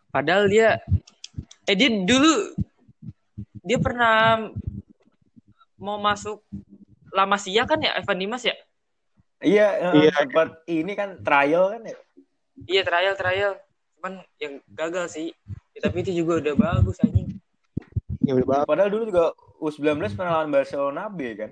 Padahal 0.08 0.46
dia 0.46 0.78
eh 1.66 1.74
dia 1.74 1.90
dulu 1.90 2.54
dia 3.60 3.76
pernah 3.76 4.48
mau 5.78 5.96
masuk 5.96 6.42
lama 7.08 7.38
sia 7.38 7.64
kan 7.64 7.78
ya 7.78 7.96
Evan 7.96 8.18
Dimas 8.18 8.44
ya? 8.44 8.54
Iya, 9.38 9.66
eh, 9.78 9.92
Iya. 10.02 10.10
sempat 10.12 10.48
ini 10.66 10.92
kan 10.92 11.22
trial 11.22 11.70
kan 11.70 11.82
ya. 11.86 11.96
Iya 12.66 12.82
trial 12.82 13.14
trial. 13.14 13.52
Cuman 13.94 14.12
yang 14.36 14.58
gagal 14.68 15.06
sih. 15.08 15.28
Ya, 15.72 15.86
tapi 15.86 16.02
itu 16.02 16.10
juga 16.12 16.42
udah 16.42 16.54
bagus 16.54 16.98
anjing. 16.98 17.38
Ya 18.20 18.34
udah 18.34 18.46
bagus. 18.46 18.66
Padahal 18.66 18.90
dulu 18.90 19.04
juga 19.06 19.24
U19 19.58 20.12
pernah 20.12 20.42
lawan 20.42 20.50
Barcelona 20.50 21.06
B 21.06 21.38
kan. 21.38 21.50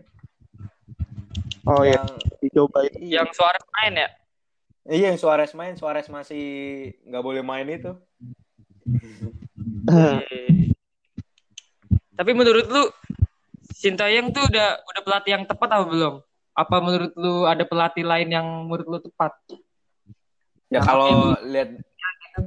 Oh 1.64 1.82
ya, 1.82 1.98
Yang 1.98 2.06
dicoba 2.40 2.78
itu. 2.86 2.96
iya, 3.02 3.22
Yang 3.22 3.30
suara 3.34 3.58
main 3.74 3.94
ya? 3.96 4.08
iya 4.86 5.10
yang 5.10 5.18
Suarez 5.18 5.50
main, 5.50 5.74
Suarez 5.74 6.06
masih 6.06 6.44
nggak 7.02 7.22
boleh 7.22 7.42
main 7.42 7.66
itu. 7.66 7.90
Eh. 9.86 10.70
Tapi 12.14 12.30
menurut 12.32 12.66
lu 12.66 12.82
Sintayong 13.76 14.32
tuh 14.32 14.48
udah 14.48 14.80
udah 14.80 15.02
pelatih 15.04 15.32
yang 15.36 15.44
tepat 15.44 15.68
apa 15.76 15.84
belum? 15.84 16.14
Apa 16.56 16.76
menurut 16.80 17.12
lu 17.12 17.44
ada 17.44 17.60
pelatih 17.68 18.08
lain 18.08 18.32
yang 18.32 18.48
menurut 18.64 18.88
lu 18.88 18.98
tepat? 19.04 19.36
Ya 20.72 20.80
Nah, 20.80 20.84
kalau 20.88 21.36
lihat 21.44 21.76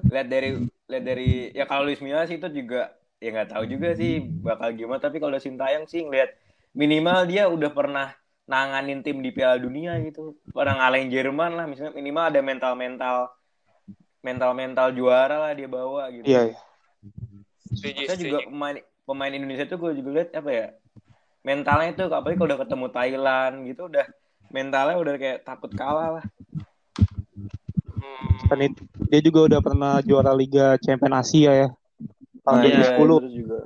lihat 0.10 0.28
dari 0.28 0.50
lihat 0.89 1.04
dari 1.06 1.32
ya 1.54 1.70
kalau 1.70 1.86
Luis 1.86 2.02
Milla 2.02 2.26
sih 2.26 2.42
itu 2.42 2.50
juga 2.50 2.98
ya 3.22 3.30
nggak 3.30 3.54
tahu 3.54 3.63
juga 3.70 3.94
sih 3.94 4.26
bakal 4.42 4.74
gimana 4.74 4.98
tapi 4.98 5.22
kalau 5.22 5.38
Sintayong 5.38 5.86
sih 5.86 6.02
ngeliat 6.02 6.34
minimal 6.74 7.30
dia 7.30 7.46
udah 7.46 7.70
pernah 7.70 8.08
nanganin 8.50 9.06
tim 9.06 9.22
di 9.22 9.30
Piala 9.30 9.62
Dunia 9.62 10.02
gitu 10.02 10.34
pernah 10.50 10.82
ngalahin 10.82 11.13
Jerman 11.13 11.54
lah 11.54 11.65
misalnya 11.70 11.94
minimal 11.94 12.26
ada 12.26 12.42
mental 12.42 12.74
mental 12.74 13.18
mental 14.26 14.52
mental 14.58 14.88
juara 14.98 15.38
lah 15.46 15.54
dia 15.54 15.70
bawa 15.70 16.10
gitu 16.10 16.26
Iya, 16.26 16.42
iya. 16.56 16.60
Setuju, 17.70 18.02
saya 18.10 18.18
juga 18.18 18.38
pemain 18.50 18.78
pemain 19.06 19.34
Indonesia 19.36 19.65
tuh 19.70 19.78
gue 19.78 19.92
juga 20.02 20.10
lihat 20.15 20.30
apa 20.34 20.50
ya 20.50 20.68
mentalnya 21.41 21.89
itu 21.89 22.04
apalagi 22.06 22.36
kalau 22.36 22.49
udah 22.52 22.62
ketemu 22.62 22.86
Thailand 22.89 23.54
gitu 23.65 23.82
udah 23.88 24.06
mentalnya 24.49 24.95
udah 24.97 25.13
kayak 25.15 25.39
takut 25.43 25.71
kalah 25.73 26.19
lah 26.19 26.25
Hmm. 27.99 28.47
Kan 28.47 28.60
itu, 28.63 28.82
dia 29.12 29.19
juga 29.19 29.39
udah 29.52 29.60
pernah 29.60 29.93
juara 29.99 30.32
Liga 30.32 30.80
Champion 30.80 31.19
Asia 31.19 31.52
ya. 31.52 31.67
Tahun 32.41 32.56
Nah, 32.56 32.63
iya, 32.63 32.95
2010. 32.95 33.19
itu 33.19 33.43
juga. 33.43 33.60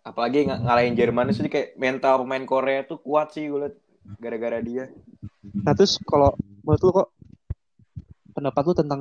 Apalagi 0.00 0.48
ng- 0.48 0.64
ngalahin 0.64 0.96
Jerman 0.96 1.28
itu 1.28 1.44
kayak 1.44 1.76
mental 1.76 2.24
pemain 2.24 2.40
Korea 2.42 2.80
tuh 2.82 2.96
kuat 2.98 3.36
sih 3.36 3.52
gue 3.52 3.68
liat 3.68 3.76
gara-gara 4.16 4.64
dia. 4.64 4.88
Nah 5.52 5.76
terus 5.76 6.00
kalau 6.00 6.32
menurut 6.64 6.80
lu 6.80 6.90
kok 6.90 7.08
pendapat 8.32 8.62
lu 8.64 8.74
tentang 8.74 9.00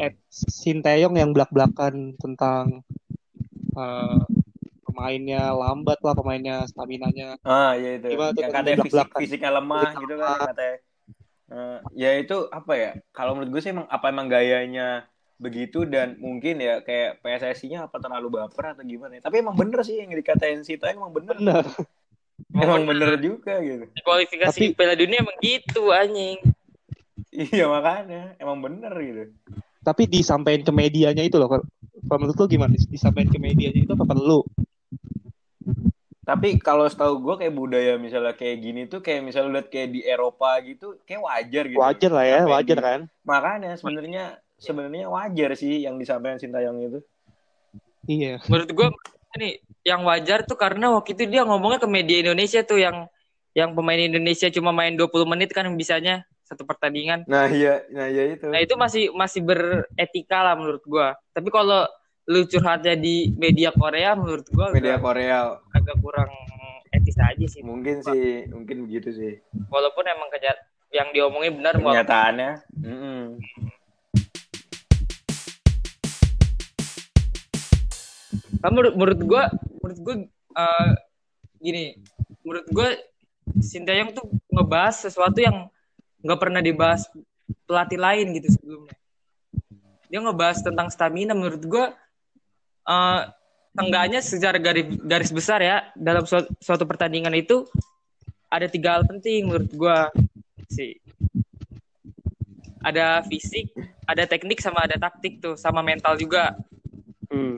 Ed 0.00 0.16
Sinteyong 0.32 1.12
yang 1.12 1.36
belak-belakan 1.36 2.16
tentang 2.16 2.80
eh, 3.72 4.18
pemainnya 5.02 5.50
lambat 5.50 5.98
lah, 5.98 6.14
pemainnya 6.14 6.56
stamina-nya. 6.70 7.34
Ah 7.42 7.74
iya 7.74 7.98
itu. 7.98 8.14
Gimana 8.14 8.30
Yang 8.38 8.54
tadi 8.54 8.54
katanya 8.54 8.78
fisik, 8.86 9.08
fisiknya 9.18 9.50
lemah 9.58 9.82
Fisik 9.82 9.98
gitu 10.06 10.14
kan 10.14 10.38
katanya. 10.46 10.76
Eh, 11.52 11.78
ya 11.98 12.10
itu 12.22 12.36
apa 12.54 12.72
ya? 12.78 12.90
Kalau 13.10 13.34
menurut 13.34 13.50
gue 13.50 13.60
sih 13.66 13.74
emang 13.74 13.90
apa 13.90 14.06
emang 14.08 14.30
gayanya 14.30 15.10
begitu 15.42 15.82
dan 15.90 16.14
mungkin 16.22 16.62
ya 16.62 16.86
kayak 16.86 17.18
PSSI-nya 17.18 17.90
apa 17.90 17.98
terlalu 17.98 18.38
baper 18.38 18.78
atau 18.78 18.86
gimana. 18.86 19.18
ya. 19.18 19.26
Tapi 19.26 19.42
emang 19.42 19.58
bener 19.58 19.82
sih 19.82 19.98
yang 19.98 20.14
dikatain 20.14 20.62
Sito 20.62 20.86
emang 20.86 21.10
bener. 21.10 21.34
Bener. 21.34 21.66
Emang 22.58 22.82
bener 22.82 23.22
juga 23.22 23.62
gitu. 23.62 23.86
Kualifikasi 24.02 24.50
Tapi- 24.50 24.74
Piala 24.74 24.98
Dunia 24.98 25.22
emang 25.22 25.36
gitu 25.38 25.94
anjing. 25.94 26.42
Iya 27.30 27.70
makanya 27.70 28.34
emang 28.42 28.58
bener 28.58 28.90
gitu. 28.98 29.22
Tapi 29.78 30.10
disampaikan 30.10 30.66
ke 30.66 30.72
medianya 30.74 31.22
itu 31.22 31.38
loh. 31.38 31.46
Kalau 31.46 31.64
kalau 32.02 32.18
menurut 32.18 32.36
lu 32.42 32.46
gimana? 32.50 32.74
Disampaikan 32.74 33.30
ke 33.30 33.38
medianya 33.38 33.86
itu 33.86 33.92
apa 33.94 34.02
perlu? 34.02 34.42
Tapi 36.22 36.62
kalau 36.62 36.86
setahu 36.86 37.18
gue 37.18 37.34
kayak 37.42 37.54
budaya 37.54 37.92
misalnya 37.98 38.30
kayak 38.38 38.62
gini 38.62 38.86
tuh 38.86 39.02
kayak 39.02 39.26
misalnya 39.26 39.58
lihat 39.58 39.68
kayak 39.74 39.90
di 39.90 40.00
Eropa 40.06 40.54
gitu 40.62 40.94
kayak 41.02 41.18
wajar 41.18 41.64
gitu. 41.66 41.82
Wajar 41.82 42.10
lah 42.14 42.24
ya, 42.26 42.38
Sampai 42.46 42.54
wajar 42.54 42.76
di- 42.78 42.84
kan? 42.86 43.00
Makanya 43.26 43.70
sebenarnya 43.74 44.24
sebenarnya 44.54 45.06
wajar 45.10 45.50
sih 45.58 45.82
yang 45.82 45.98
disampaikan 45.98 46.38
Sintayong 46.38 46.78
itu. 46.78 46.98
Iya. 48.06 48.38
Menurut 48.46 48.70
gua 48.70 48.88
nih 49.34 49.58
yang 49.82 50.06
wajar 50.06 50.46
tuh 50.46 50.54
karena 50.54 50.94
waktu 50.94 51.18
itu 51.18 51.26
dia 51.26 51.42
ngomongnya 51.42 51.82
ke 51.82 51.90
media 51.90 52.22
Indonesia 52.22 52.62
tuh 52.62 52.78
yang 52.78 53.10
yang 53.52 53.74
pemain 53.74 53.98
Indonesia 53.98 54.46
cuma 54.54 54.70
main 54.70 54.94
20 54.94 55.26
menit 55.26 55.50
kan 55.50 55.66
bisanya 55.74 56.22
satu 56.46 56.62
pertandingan. 56.62 57.26
Nah 57.26 57.50
iya, 57.50 57.82
nah 57.90 58.06
iya 58.06 58.38
itu. 58.38 58.46
Nah 58.46 58.62
itu 58.62 58.78
masih 58.78 59.10
masih 59.10 59.42
beretika 59.42 60.38
lah 60.38 60.54
menurut 60.54 60.86
gua. 60.86 61.18
Tapi 61.34 61.50
kalau 61.50 61.82
lu 62.30 62.46
curhatnya 62.46 62.94
di 62.94 63.34
media 63.34 63.74
Korea 63.74 64.14
menurut 64.14 64.46
gua 64.54 64.70
Media 64.70 64.94
agak, 64.94 65.02
Korea 65.02 65.38
agak 65.74 65.96
kurang 65.98 66.30
etis 66.92 67.18
aja 67.18 67.46
sih. 67.50 67.64
mungkin 67.64 67.98
sih 68.04 68.46
mungkin 68.52 68.86
begitu 68.86 69.10
sih 69.10 69.32
Walaupun 69.72 70.06
emang 70.06 70.30
kenya 70.30 70.54
yang 70.92 71.08
diomongin 71.10 71.56
benar 71.56 71.72
kenyataannya. 71.80 72.68
Mm-mm. 72.84 73.40
Kan 78.60 78.70
menurut, 78.76 78.94
menurut 78.94 79.20
gua 79.24 79.42
menurut 79.80 79.98
gua 80.04 80.14
eh, 80.60 80.92
gini, 81.62 81.84
menurut 82.42 82.66
gue 82.68 82.90
Sinteyong 83.62 84.14
tuh 84.14 84.26
ngebahas 84.50 85.06
sesuatu 85.06 85.38
yang 85.42 85.66
nggak 86.22 86.38
pernah 86.38 86.62
dibahas 86.62 87.06
pelatih 87.66 87.98
lain 87.98 88.34
gitu 88.38 88.54
sebelumnya. 88.54 88.94
Dia 90.06 90.20
ngebahas 90.22 90.62
tentang 90.62 90.90
stamina 90.90 91.34
menurut 91.34 91.62
gue 91.62 91.84
enggaknya 93.78 94.20
secara 94.20 94.58
garis, 94.60 94.86
garis 95.00 95.32
besar 95.32 95.62
ya 95.64 95.88
dalam 95.96 96.26
suatu, 96.28 96.52
suatu 96.60 96.84
pertandingan 96.84 97.32
itu 97.32 97.64
ada 98.52 98.68
tiga 98.68 99.00
hal 99.00 99.08
penting 99.08 99.48
menurut 99.48 99.70
gue 99.72 99.98
sih. 100.68 100.92
Ada 102.82 103.22
fisik, 103.24 103.70
ada 104.04 104.26
teknik 104.26 104.58
sama 104.58 104.84
ada 104.84 104.98
taktik 104.98 105.38
tuh, 105.38 105.54
sama 105.54 105.80
mental 105.80 106.18
juga 106.18 106.52
Hmm. 107.32 107.56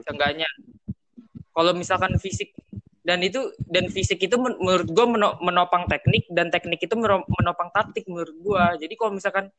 kalau 1.51 1.75
misalkan 1.75 2.15
fisik 2.23 2.55
dan 3.03 3.19
itu 3.27 3.43
dan 3.67 3.91
fisik 3.91 4.23
itu 4.23 4.39
men- 4.39 4.55
menurut 4.63 4.87
gue 4.87 5.07
menopang 5.43 5.91
teknik 5.91 6.31
dan 6.31 6.49
teknik 6.55 6.87
itu 6.87 6.95
meno- 6.95 7.27
menopang 7.27 7.75
taktik 7.75 8.07
menurut 8.07 8.33
gue 8.39 8.65
jadi 8.87 8.95
kalau 8.95 9.13
misalkan 9.19 9.51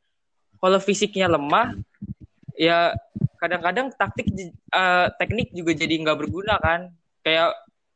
kalau 0.56 0.80
fisiknya 0.80 1.28
lemah 1.28 1.76
ya 2.56 2.96
kadang-kadang 3.36 3.92
taktik 3.94 4.26
eh, 4.32 5.06
teknik 5.20 5.52
juga 5.52 5.72
jadi 5.76 5.94
nggak 6.02 6.18
berguna 6.18 6.56
kan 6.60 6.90
kayak 7.22 7.52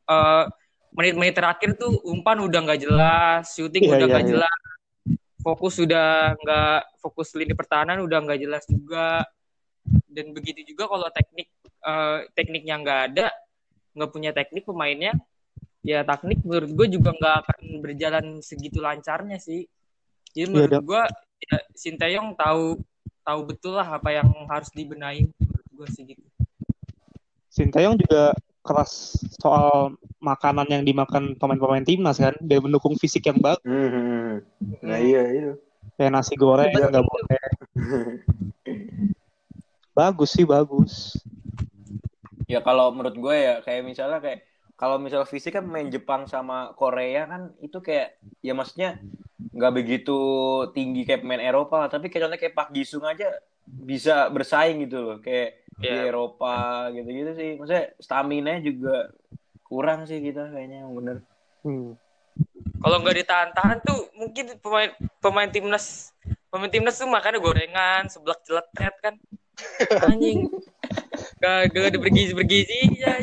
eh, 0.09 0.45
menit-menit 0.91 1.35
terakhir 1.35 1.75
tuh 1.79 1.99
umpan 2.03 2.39
udah 2.43 2.59
nggak 2.67 2.81
jelas 2.83 3.43
shooting 3.55 3.87
Iya, 3.87 3.91
udah 3.95 4.05
iya, 4.05 4.11
nggak 4.11 4.25
iya. 4.25 4.31
jelas 4.35 4.59
fokus 5.41 5.75
udah 5.81 6.37
nggak 6.37 6.79
fokus 7.01 7.29
lini 7.33 7.53
pertahanan 7.57 8.03
udah 8.05 8.19
nggak 8.21 8.39
jelas 8.39 8.63
juga 8.69 9.25
dan 10.11 10.25
begitu 10.35 10.61
juga 10.75 10.85
kalau 10.91 11.07
teknik 11.09 11.47
eh, 11.81 12.17
tekniknya 12.37 12.75
nggak 12.79 12.99
ada 13.13 13.27
nggak 13.97 14.11
punya 14.11 14.31
teknik 14.31 14.63
pemainnya 14.63 15.13
ya 15.81 16.05
teknik 16.05 16.45
menurut 16.45 16.71
gue 16.77 16.87
juga 16.93 17.09
nggak 17.17 17.35
akan 17.41 17.61
berjalan 17.81 18.25
segitu 18.45 18.79
lancarnya 18.79 19.41
sih 19.41 19.65
jadi 20.31 20.47
Iya, 20.47 20.51
menurut 20.53 20.71
Dok. 20.71 20.83
gue 20.87 21.03
ya, 21.49 21.57
Sinteyong 21.75 22.29
tahu 22.37 22.79
tahu 23.21 23.39
betul 23.47 23.77
lah 23.77 23.97
apa 23.97 24.09
yang 24.13 24.27
harus 24.49 24.69
dibenahi 24.73 25.29
menurut 25.37 25.67
gue 25.71 25.87
sih 25.93 26.03
gitu 26.09 26.23
Sintayong 27.51 27.99
juga 27.99 28.31
keras 28.63 29.19
soal 29.41 29.99
makanan 30.23 30.69
yang 30.71 30.83
dimakan 30.87 31.35
pemain-pemain 31.35 31.83
timnas 31.83 32.15
kan. 32.15 32.31
Dia 32.39 32.63
mendukung 32.63 32.95
fisik 32.95 33.27
yang 33.27 33.43
bagus. 33.43 33.59
Hmm, 33.67 33.89
hmm, 33.91 34.05
hmm. 34.07 34.35
Nah 34.87 34.97
iya 35.03 35.21
itu. 35.35 35.51
Kayak 35.99 36.11
nasi 36.15 36.33
goreng 36.39 36.71
Iya. 36.71 36.87
nggak 36.87 37.03
boleh. 37.03 37.43
Bagus 39.91 40.29
sih 40.31 40.47
bagus. 40.47 41.19
Ya 42.47 42.63
kalau 42.63 42.95
menurut 42.95 43.19
gue 43.19 43.35
ya 43.35 43.59
kayak 43.59 43.83
misalnya 43.83 44.23
kayak 44.23 44.47
kalau 44.79 44.97
misal 44.97 45.27
fisik 45.27 45.59
kan 45.59 45.67
main 45.67 45.91
Jepang 45.91 46.25
sama 46.25 46.71
Korea 46.79 47.27
kan 47.27 47.51
itu 47.59 47.83
kayak 47.83 48.15
ya 48.39 48.55
maksudnya 48.55 48.97
nggak 49.51 49.73
begitu 49.75 50.19
tinggi 50.71 51.03
kayak 51.03 51.21
pemain 51.21 51.43
Eropa 51.43 51.87
tapi 51.87 52.07
kayak 52.07 52.27
contohnya 52.27 52.41
kayak 52.41 52.55
Pak 52.55 52.69
Jisung 52.71 53.03
aja 53.03 53.27
bisa 53.67 54.31
bersaing 54.31 54.87
gitu 54.87 54.97
loh 55.03 55.17
kayak 55.19 55.59
di 55.75 55.87
Iya. 55.87 56.07
Eropa 56.07 56.87
gitu-gitu 56.93 57.31
sih 57.33 57.49
maksudnya 57.57 57.85
stamina 57.97 58.59
juga 58.59 59.11
kurang 59.61 60.05
sih 60.05 60.19
kita 60.19 60.51
kayaknya 60.51 60.85
yang 60.85 60.93
bener 60.93 61.17
Hmm. 61.61 61.93
kalau 62.81 62.97
nggak 63.05 63.21
ditahan-tahan 63.21 63.85
tuh 63.85 64.09
mungkin 64.17 64.57
pemain 64.57 64.89
pemain 65.21 65.45
timnas 65.45 66.09
pemain 66.49 66.71
timnas 66.73 66.97
tuh 66.97 67.05
makannya 67.05 67.37
gorengan 67.37 68.09
seblak 68.09 68.41
jeletet 68.41 68.95
kan 68.97 69.13
anjing 70.09 70.49
gak, 71.37 71.69
gak 71.69 71.93
ada 71.93 71.99
bergizi 72.01 72.33
bergizi 72.33 72.97
ya 72.97 73.13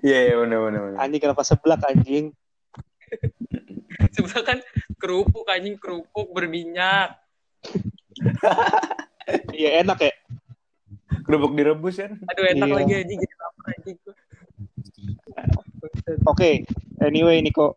iya 0.00 0.18
iya 0.24 0.34
bener 0.40 0.58
bener 0.62 0.80
bener 0.88 0.98
Anjing 1.00 1.20
kenapa 1.20 1.44
seblak 1.44 1.84
anjing? 1.84 2.32
seblak 4.14 4.44
kan 4.44 4.58
kerupuk 4.96 5.44
anjing 5.46 5.76
kerupuk 5.76 6.28
berminyak 6.30 7.18
Iya 9.52 9.80
enak 9.80 9.98
ya. 10.00 10.12
kerupuk 11.24 11.52
direbus 11.52 11.96
kan 11.98 12.12
aduh 12.28 12.44
enak 12.46 12.64
Iya. 12.64 12.76
lagi 12.76 12.92
anjing 12.94 13.18
jadi 13.18 13.34
lapar 13.36 13.64
anjing. 13.74 13.96
Oke, 16.30 16.50
anyway 17.00 17.40
Niko. 17.40 17.74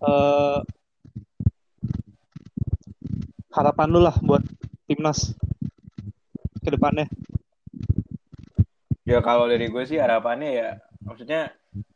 Eh 0.00 0.58
harapan 3.50 3.88
lu 3.90 4.00
lah 4.00 4.14
buat 4.22 4.40
timnas 4.86 5.34
ke 6.62 6.70
depannya. 6.70 7.10
ya 9.02 9.18
kalau 9.18 9.44
dari 9.44 9.66
gue 9.66 9.82
sih 9.82 9.98
harapannya 9.98 10.50
ya 10.54 10.68
maksudnya 11.02 11.50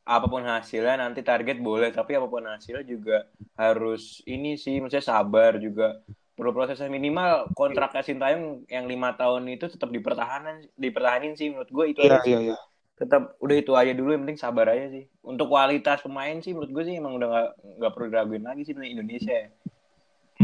apa 0.05 0.27
pun 0.29 0.45
hasilnya 0.45 1.01
nanti 1.01 1.25
target 1.25 1.59
boleh 1.65 1.89
tapi 1.89 2.13
apa 2.13 2.29
pun 2.29 2.45
hasilnya 2.45 2.85
juga 2.85 3.25
harus 3.57 4.21
ini 4.29 4.61
sih 4.61 4.77
maksudnya 4.77 5.01
sabar 5.01 5.57
juga 5.57 6.05
perlu 6.35 6.51
prosesnya 6.53 6.91
minimal 6.93 7.49
kontraknya 7.57 8.03
Sintayong 8.05 8.69
yang 8.69 8.85
lima 8.85 9.17
tahun 9.17 9.49
itu 9.49 9.71
tetap 9.71 9.89
dipertahanan 9.89 10.67
dipertahanin 10.77 11.39
sih 11.39 11.49
menurut 11.55 11.71
gue 11.71 11.85
itu 11.97 12.01
Iya 12.05 12.11
aja 12.11 12.19
sih. 12.21 12.31
iya 12.35 12.39
iya. 12.53 12.57
tetap 12.95 13.23
udah 13.41 13.57
itu 13.57 13.73
aja 13.75 13.93
dulu 13.97 14.13
yang 14.13 14.23
penting 14.29 14.39
sabar 14.39 14.67
aja 14.71 14.87
sih 14.93 15.09
untuk 15.25 15.49
kualitas 15.49 16.03
pemain 16.05 16.37
sih 16.43 16.53
menurut 16.53 16.71
gue 16.75 16.85
sih 16.85 16.95
emang 17.01 17.17
udah 17.17 17.29
nggak 17.31 17.49
nggak 17.81 17.93
perlu 17.95 18.07
diraguin 18.13 18.45
lagi 18.45 18.63
sih 18.67 18.75
di 18.77 18.93
Indonesia 18.93 19.35
ya. 19.35 19.49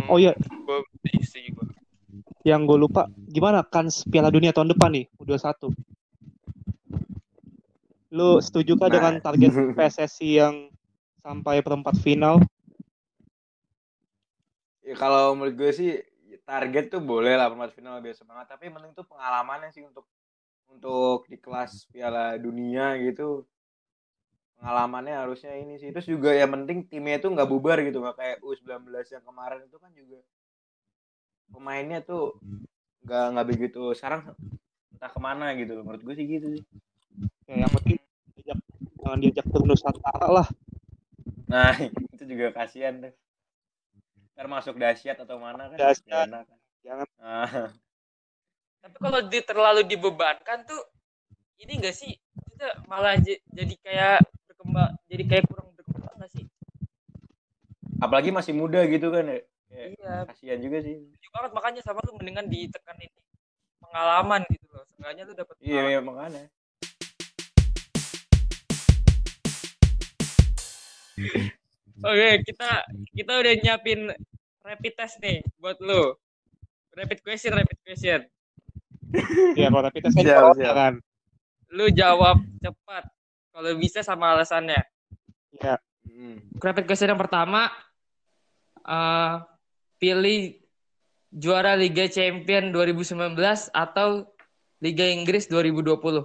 Oh 0.07 0.17
iya, 0.17 0.33
gua. 0.65 0.81
yang 2.47 2.65
gue 2.65 2.79
lupa 2.79 3.05
gimana 3.29 3.61
kan 3.67 3.91
Piala 4.09 4.33
Dunia 4.33 4.55
tahun 4.55 4.73
depan 4.73 4.95
nih 4.97 5.05
U21 5.21 5.75
lu 8.11 8.43
setuju 8.43 8.75
kah 8.75 8.91
Nah. 8.91 8.95
dengan 8.99 9.15
target 9.23 9.51
PSSI 9.79 10.31
yang 10.43 10.55
sampai 11.23 11.63
perempat 11.63 11.95
final? 12.03 12.43
Ya, 14.83 14.99
kalau 14.99 15.39
menurut 15.39 15.55
gue 15.55 15.71
sih 15.71 15.91
target 16.43 16.91
tuh 16.91 16.99
boleh 16.99 17.39
lah 17.39 17.47
perempat 17.47 17.79
final 17.79 18.03
biasa 18.03 18.27
banget 18.27 18.47
tapi 18.51 18.67
penting 18.75 18.91
tuh 18.91 19.07
pengalamannya 19.07 19.71
sih 19.71 19.87
untuk 19.87 20.03
untuk 20.67 21.31
di 21.31 21.39
kelas 21.39 21.87
Piala 21.95 22.35
Dunia 22.43 22.99
gitu. 22.99 23.47
Pengalamannya 24.59 25.15
harusnya 25.15 25.55
ini 25.55 25.79
sih. 25.79 25.95
Terus 25.95 26.11
juga 26.11 26.35
yang 26.35 26.51
penting 26.51 26.91
timnya 26.91 27.23
itu 27.23 27.31
nggak 27.31 27.47
bubar 27.47 27.79
gitu 27.87 28.03
nggak 28.03 28.17
kayak 28.19 28.37
U19 28.43 28.91
yang 28.91 29.23
kemarin. 29.23 29.61
Itu 29.71 29.79
kan 29.79 29.95
juga 29.95 30.19
pemainnya 31.55 32.03
tuh 32.03 32.35
nggak 33.07 33.25
nggak 33.37 33.47
begitu 33.47 33.83
sekarang 33.95 34.35
entah 34.91 35.11
ke 35.11 35.21
mana 35.23 35.55
gitu 35.55 35.79
loh. 35.79 35.87
Menurut 35.87 36.03
gue 36.03 36.15
sih 36.19 36.27
gitu 36.27 36.47
sih 36.59 36.65
ya, 37.51 37.67
yang 37.67 37.73
penting 37.75 37.99
diajak, 38.39 38.59
jangan 39.03 39.19
diajak 39.19 39.47
ke 39.51 39.59
Nusantara 39.67 40.27
lah. 40.31 40.49
Nah 41.51 41.75
itu 42.15 42.25
juga 42.25 42.55
kasihan 42.55 42.95
deh 43.03 43.15
ntar 44.39 44.47
masuk 44.47 44.79
dahsyat 44.79 45.19
atau 45.21 45.37
mana 45.37 45.69
kan 45.69 45.77
Dahsyat. 45.77 46.27
Kan. 46.31 46.47
jangan. 46.81 47.07
Nah, 47.21 47.69
tapi 48.81 48.97
kalau 48.97 49.21
di, 49.29 49.39
terlalu 49.45 49.83
dibebankan 49.85 50.65
tuh 50.65 50.81
ini 51.61 51.77
enggak 51.77 51.93
sih? 51.93 52.17
Kita 52.57 52.89
malah 52.89 53.21
j- 53.21 53.43
jadi 53.53 53.75
kayak 53.85 54.19
berkembang 54.49 54.97
jadi 55.13 55.23
kayak 55.29 55.45
kurang 55.45 55.69
berkembang 55.77 56.15
nggak 56.17 56.33
sih? 56.33 56.45
Apalagi 58.01 58.33
masih 58.33 58.57
muda 58.57 58.81
gitu 58.89 59.13
kan 59.13 59.29
ya. 59.29 59.39
Iya. 59.71 60.15
kasihan 60.33 60.59
juga 60.63 60.81
sih. 60.81 60.97
Setuju 61.05 61.29
banget 61.37 61.51
makanya 61.53 61.81
sama 61.85 62.01
lu 62.09 62.17
mendingan 62.17 62.49
ditekan 62.49 62.97
ini. 62.97 63.21
Pengalaman 63.85 64.41
gitu 64.49 64.67
loh 64.73 64.85
seenggaknya 64.89 65.23
lu 65.29 65.35
dapat 65.37 65.55
iya 65.61 65.83
iya 65.97 66.01
makanya 66.01 66.49
oke 72.11 72.29
kita 72.47 72.69
kita 73.13 73.33
udah 73.37 73.53
nyiapin 73.61 74.01
rapid 74.61 74.93
test 74.97 75.21
nih 75.21 75.41
buat 75.57 75.77
lu. 75.81 76.15
Rapid 76.91 77.19
question 77.23 77.55
rapid 77.55 77.79
question. 77.87 78.21
Ya 79.55 79.67
kalau 79.69 79.83
rapid 79.85 80.01
test 80.05 80.15
kan 80.15 80.25
Siap, 80.25 80.39
corona 80.39 80.59
siap. 80.59 80.75
kan? 80.75 80.93
Lu 81.71 81.87
jawab 81.91 82.37
cepat 82.59 83.05
kalau 83.51 83.71
bisa 83.77 84.01
sama 84.03 84.35
alasannya. 84.35 84.81
Ya 85.57 85.77
Hmm. 86.01 86.41
rapid 86.59 86.89
question 86.89 87.13
yang 87.13 87.21
pertama 87.21 87.69
eh 88.83 89.35
pilih 90.01 90.59
juara 91.31 91.77
Liga 91.77 92.09
Champion 92.09 92.73
2019 92.73 93.37
atau 93.71 94.25
Liga 94.81 95.05
Inggris 95.07 95.45
2020 95.47 96.25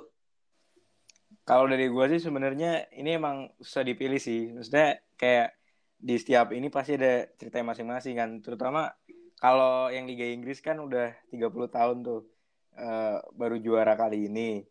kalau 1.45 1.69
dari 1.69 1.85
gua 1.93 2.09
sih 2.09 2.17
sebenarnya 2.17 2.89
ini 2.97 3.09
emang 3.21 3.53
susah 3.61 3.85
dipilih 3.85 4.17
sih. 4.17 4.49
Maksudnya 4.49 4.97
kayak 5.13 5.53
di 6.01 6.15
setiap 6.17 6.49
ini 6.57 6.67
pasti 6.73 6.97
ada 6.97 7.29
cerita 7.37 7.61
masing-masing 7.61 8.17
kan. 8.17 8.29
Terutama 8.41 8.89
kalau 9.37 9.93
yang 9.93 10.09
Liga 10.09 10.25
Inggris 10.25 10.59
kan 10.59 10.81
udah 10.81 11.13
30 11.29 11.69
tahun 11.69 11.97
tuh 12.01 12.25
eh, 12.73 13.17
baru 13.37 13.61
juara 13.61 13.93
kali 13.93 14.25
ini. 14.25 14.65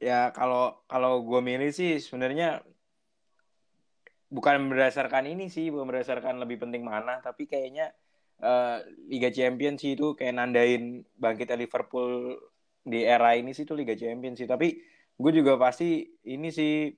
Ya 0.00 0.32
kalau 0.32 0.80
kalau 0.88 1.20
gue 1.20 1.40
milih 1.44 1.70
sih 1.74 2.00
sebenarnya 2.00 2.64
bukan 4.32 4.72
berdasarkan 4.72 5.24
ini 5.28 5.52
sih 5.52 5.68
bukan 5.72 5.88
berdasarkan 5.88 6.36
lebih 6.36 6.60
penting 6.64 6.84
mana 6.84 7.18
tapi 7.20 7.44
kayaknya 7.44 7.92
eh, 8.40 8.76
Liga 9.12 9.28
Champions 9.34 9.84
sih 9.84 10.00
itu 10.00 10.16
kayak 10.16 10.32
nandain 10.38 11.04
bangkitnya 11.20 11.60
Liverpool 11.60 12.40
di 12.88 13.04
era 13.04 13.36
ini 13.36 13.52
sih 13.52 13.68
itu 13.68 13.76
Liga 13.76 13.92
Champions 13.92 14.40
sih. 14.40 14.48
Tapi 14.48 14.68
gue 15.18 15.30
juga 15.34 15.58
pasti 15.58 16.06
ini 16.24 16.48
sih 16.48 16.94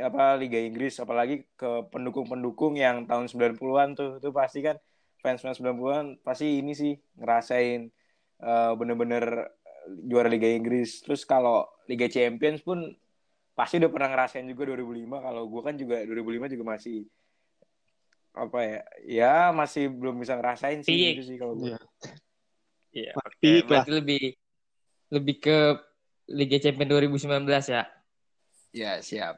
apa 0.00 0.36
Liga 0.36 0.56
Inggris 0.60 0.96
apalagi 1.00 1.44
ke 1.56 1.88
pendukung-pendukung 1.92 2.76
yang 2.76 3.04
tahun 3.04 3.28
90-an 3.28 3.88
tuh 3.96 4.10
itu 4.20 4.28
pasti 4.32 4.60
kan 4.64 4.76
fans 5.20 5.40
fans 5.40 5.60
90-an 5.60 6.20
pasti 6.20 6.60
ini 6.60 6.72
sih 6.76 6.92
ngerasain 7.16 7.88
uh, 8.44 8.72
bener-bener 8.76 9.48
juara 10.08 10.28
Liga 10.28 10.48
Inggris 10.48 11.04
terus 11.04 11.24
kalau 11.24 11.68
Liga 11.88 12.08
Champions 12.08 12.64
pun 12.64 12.96
pasti 13.52 13.76
udah 13.80 13.92
pernah 13.92 14.08
ngerasain 14.12 14.44
juga 14.48 14.72
2005 14.72 15.04
kalau 15.20 15.42
gue 15.48 15.60
kan 15.64 15.74
juga 15.76 15.96
2005 16.04 16.52
juga 16.56 16.64
masih 16.76 17.04
apa 18.34 18.58
ya 18.66 18.80
ya 19.06 19.34
masih 19.54 19.92
belum 19.94 20.18
bisa 20.18 20.34
ngerasain 20.34 20.82
sih 20.82 20.90
Iya. 20.90 21.10
gitu 21.14 21.22
sih 21.32 21.36
kalau 21.38 21.54
gue 21.56 21.70
Iya. 21.70 21.78
Iya. 22.94 23.10
Peak 23.38 23.62
Oke, 23.62 23.68
berarti 23.68 23.92
lebih 23.94 24.24
lebih 25.12 25.36
ke 25.38 25.58
Liga 26.28 26.56
Champions 26.56 26.90
2019 26.90 27.48
ya. 27.68 27.82
ya 28.72 28.92
siap 29.04 29.36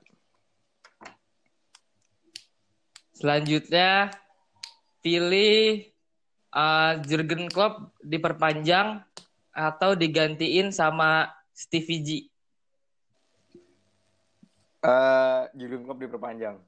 Selanjutnya 3.16 4.12
pilih 5.00 5.88
uh, 6.52 7.00
Jurgen 7.08 7.48
Klopp 7.48 7.96
diperpanjang 8.04 9.00
atau 9.56 9.96
digantiin 9.96 10.68
sama 10.68 11.32
Stevie 11.56 12.02
G. 12.04 12.08
Eh 14.84 15.40
Jurgen 15.56 15.88
Klopp 15.88 16.04
diperpanjang 16.04 16.60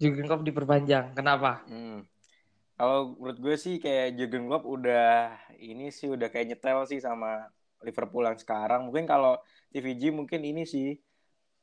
Jurgen 0.00 0.24
Klopp 0.24 0.48
diperpanjang. 0.48 1.12
Kenapa? 1.12 1.60
Hmm. 1.68 2.08
Kalau 2.80 3.12
menurut 3.20 3.36
gue 3.36 3.56
sih 3.60 3.76
kayak 3.76 4.16
Jurgen 4.16 4.48
Klopp 4.48 4.64
udah 4.64 5.36
ini 5.60 5.92
sih 5.92 6.08
udah 6.08 6.32
kayak 6.32 6.56
nyetel 6.56 6.88
sih 6.88 6.96
sama 7.04 7.52
Liverpool 7.80 8.28
yang 8.28 8.38
sekarang. 8.38 8.88
Mungkin 8.88 9.04
kalau 9.08 9.40
TVG 9.72 10.12
mungkin 10.12 10.40
ini 10.44 10.64
sih 10.68 10.96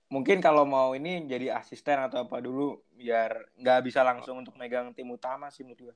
mungkin 0.08 0.40
kalau 0.40 0.64
mau 0.64 0.96
ini 0.96 1.28
jadi 1.28 1.60
asisten 1.60 2.00
atau 2.00 2.24
apa 2.24 2.40
dulu 2.40 2.80
biar 2.96 3.60
nggak 3.60 3.80
bisa 3.84 4.08
langsung 4.08 4.40
untuk 4.40 4.56
megang 4.56 4.96
tim 4.96 5.12
utama 5.12 5.52
sih 5.52 5.68
menurut 5.68 5.92
gue. 5.92 5.96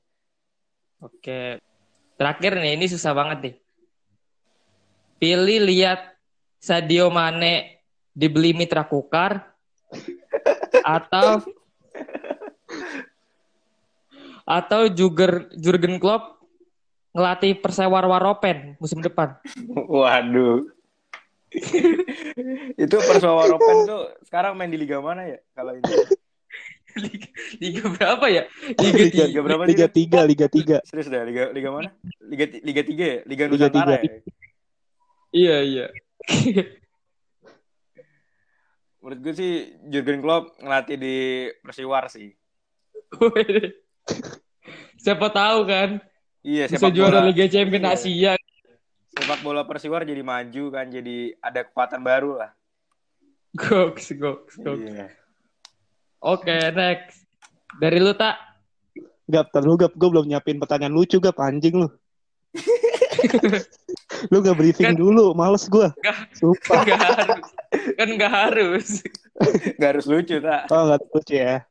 Oke. 1.02 1.42
Terakhir 2.20 2.62
nih, 2.62 2.78
ini 2.78 2.86
susah 2.86 3.18
banget 3.18 3.38
nih. 3.42 3.56
Pilih 5.18 5.60
lihat 5.66 6.14
Sadio 6.62 7.10
Mane 7.10 7.82
dibeli 8.14 8.54
Mitra 8.54 8.86
Kukar 8.86 9.42
atau 10.98 11.42
atau 14.46 14.82
Jurgen 14.92 15.50
Jurgen 15.58 15.98
Klopp 15.98 16.41
ngelatih 17.12 17.60
Persewar 17.60 18.08
Waropen 18.08 18.80
musim 18.80 19.04
depan. 19.04 19.36
Waduh. 19.92 20.68
Itu 22.84 22.96
Persawa 23.04 23.44
Ropen 23.52 23.76
tuh 23.84 24.04
sekarang 24.24 24.56
main 24.56 24.72
di 24.72 24.80
liga 24.80 25.04
mana 25.04 25.28
ya 25.28 25.40
kalau 25.52 25.76
ini? 25.76 25.84
Liga, 26.92 27.32
liga 27.56 27.84
berapa 27.88 28.26
ya? 28.28 28.44
Liga 28.76 28.84
Liga, 28.84 29.08
tiga. 29.08 29.24
Liga 29.24 29.40
berapa 29.48 29.64
Liga? 29.64 29.88
3, 29.88 30.28
Liga 30.28 30.48
3. 30.84 30.84
Serius 30.92 31.08
dah 31.08 31.24
liga 31.24 31.48
liga 31.56 31.72
mana? 31.72 31.88
Liga 32.20 32.52
liga 32.60 32.84
3 32.84 32.92
ya? 32.92 33.18
Liga 33.24 33.44
Liga 33.48 33.72
Nusantara 33.72 33.96
tiga. 33.96 34.12
ya? 34.12 34.20
Iya, 35.32 35.58
iya. 35.64 35.86
Menurut 39.00 39.20
gue 39.24 39.34
sih 39.40 39.54
Jurgen 39.88 40.20
Klopp 40.20 40.60
ngelatih 40.60 41.00
di 41.00 41.16
Persiwar 41.64 42.12
sih. 42.12 42.36
Siapa 45.00 45.32
tahu 45.32 45.64
kan 45.64 46.04
Iya, 46.42 46.66
bisa 46.66 46.82
sepak 46.82 46.92
juara 46.92 47.22
bola, 47.22 47.28
Liga 47.30 47.46
Champions 47.46 47.86
Iya. 47.86 47.94
Asia. 47.94 48.34
sepak 49.12 49.40
bola 49.44 49.62
Persiwar 49.68 50.02
jadi 50.02 50.24
maju 50.24 50.64
kan, 50.72 50.90
jadi 50.90 51.36
ada 51.38 51.68
kekuatan 51.68 52.02
baru 52.02 52.42
lah. 52.42 52.52
Goks, 53.54 54.16
goks, 54.16 54.56
goks. 54.58 54.82
Iya. 54.82 55.12
Oke, 56.22 56.56
next. 56.72 57.28
Dari 57.78 58.00
lu 58.00 58.16
tak? 58.16 58.40
Gap, 59.28 59.52
tar 59.52 59.64
lu 59.64 59.76
Gap, 59.76 59.94
gue 59.94 60.10
belum 60.10 60.28
nyiapin 60.28 60.58
pertanyaan 60.58 60.96
lucu 60.96 61.20
Gap, 61.20 61.38
anjing 61.38 61.76
lu. 61.76 61.88
lu 64.32 64.38
gak 64.40 64.58
briefing 64.58 64.92
Kan- 64.92 65.00
dulu, 65.00 65.36
males 65.36 65.68
gue. 65.68 65.88
Sumpah. 66.34 66.82
Enggak 66.84 67.00
harus. 67.00 67.46
Kan 68.00 68.08
enggak 68.12 68.34
harus. 68.34 68.88
Gak 69.78 69.90
harus 69.98 70.06
lucu, 70.08 70.36
tak? 70.40 70.68
Oh, 70.72 70.90
gak 70.90 71.00
lucu 71.12 71.36
ya. 71.36 71.64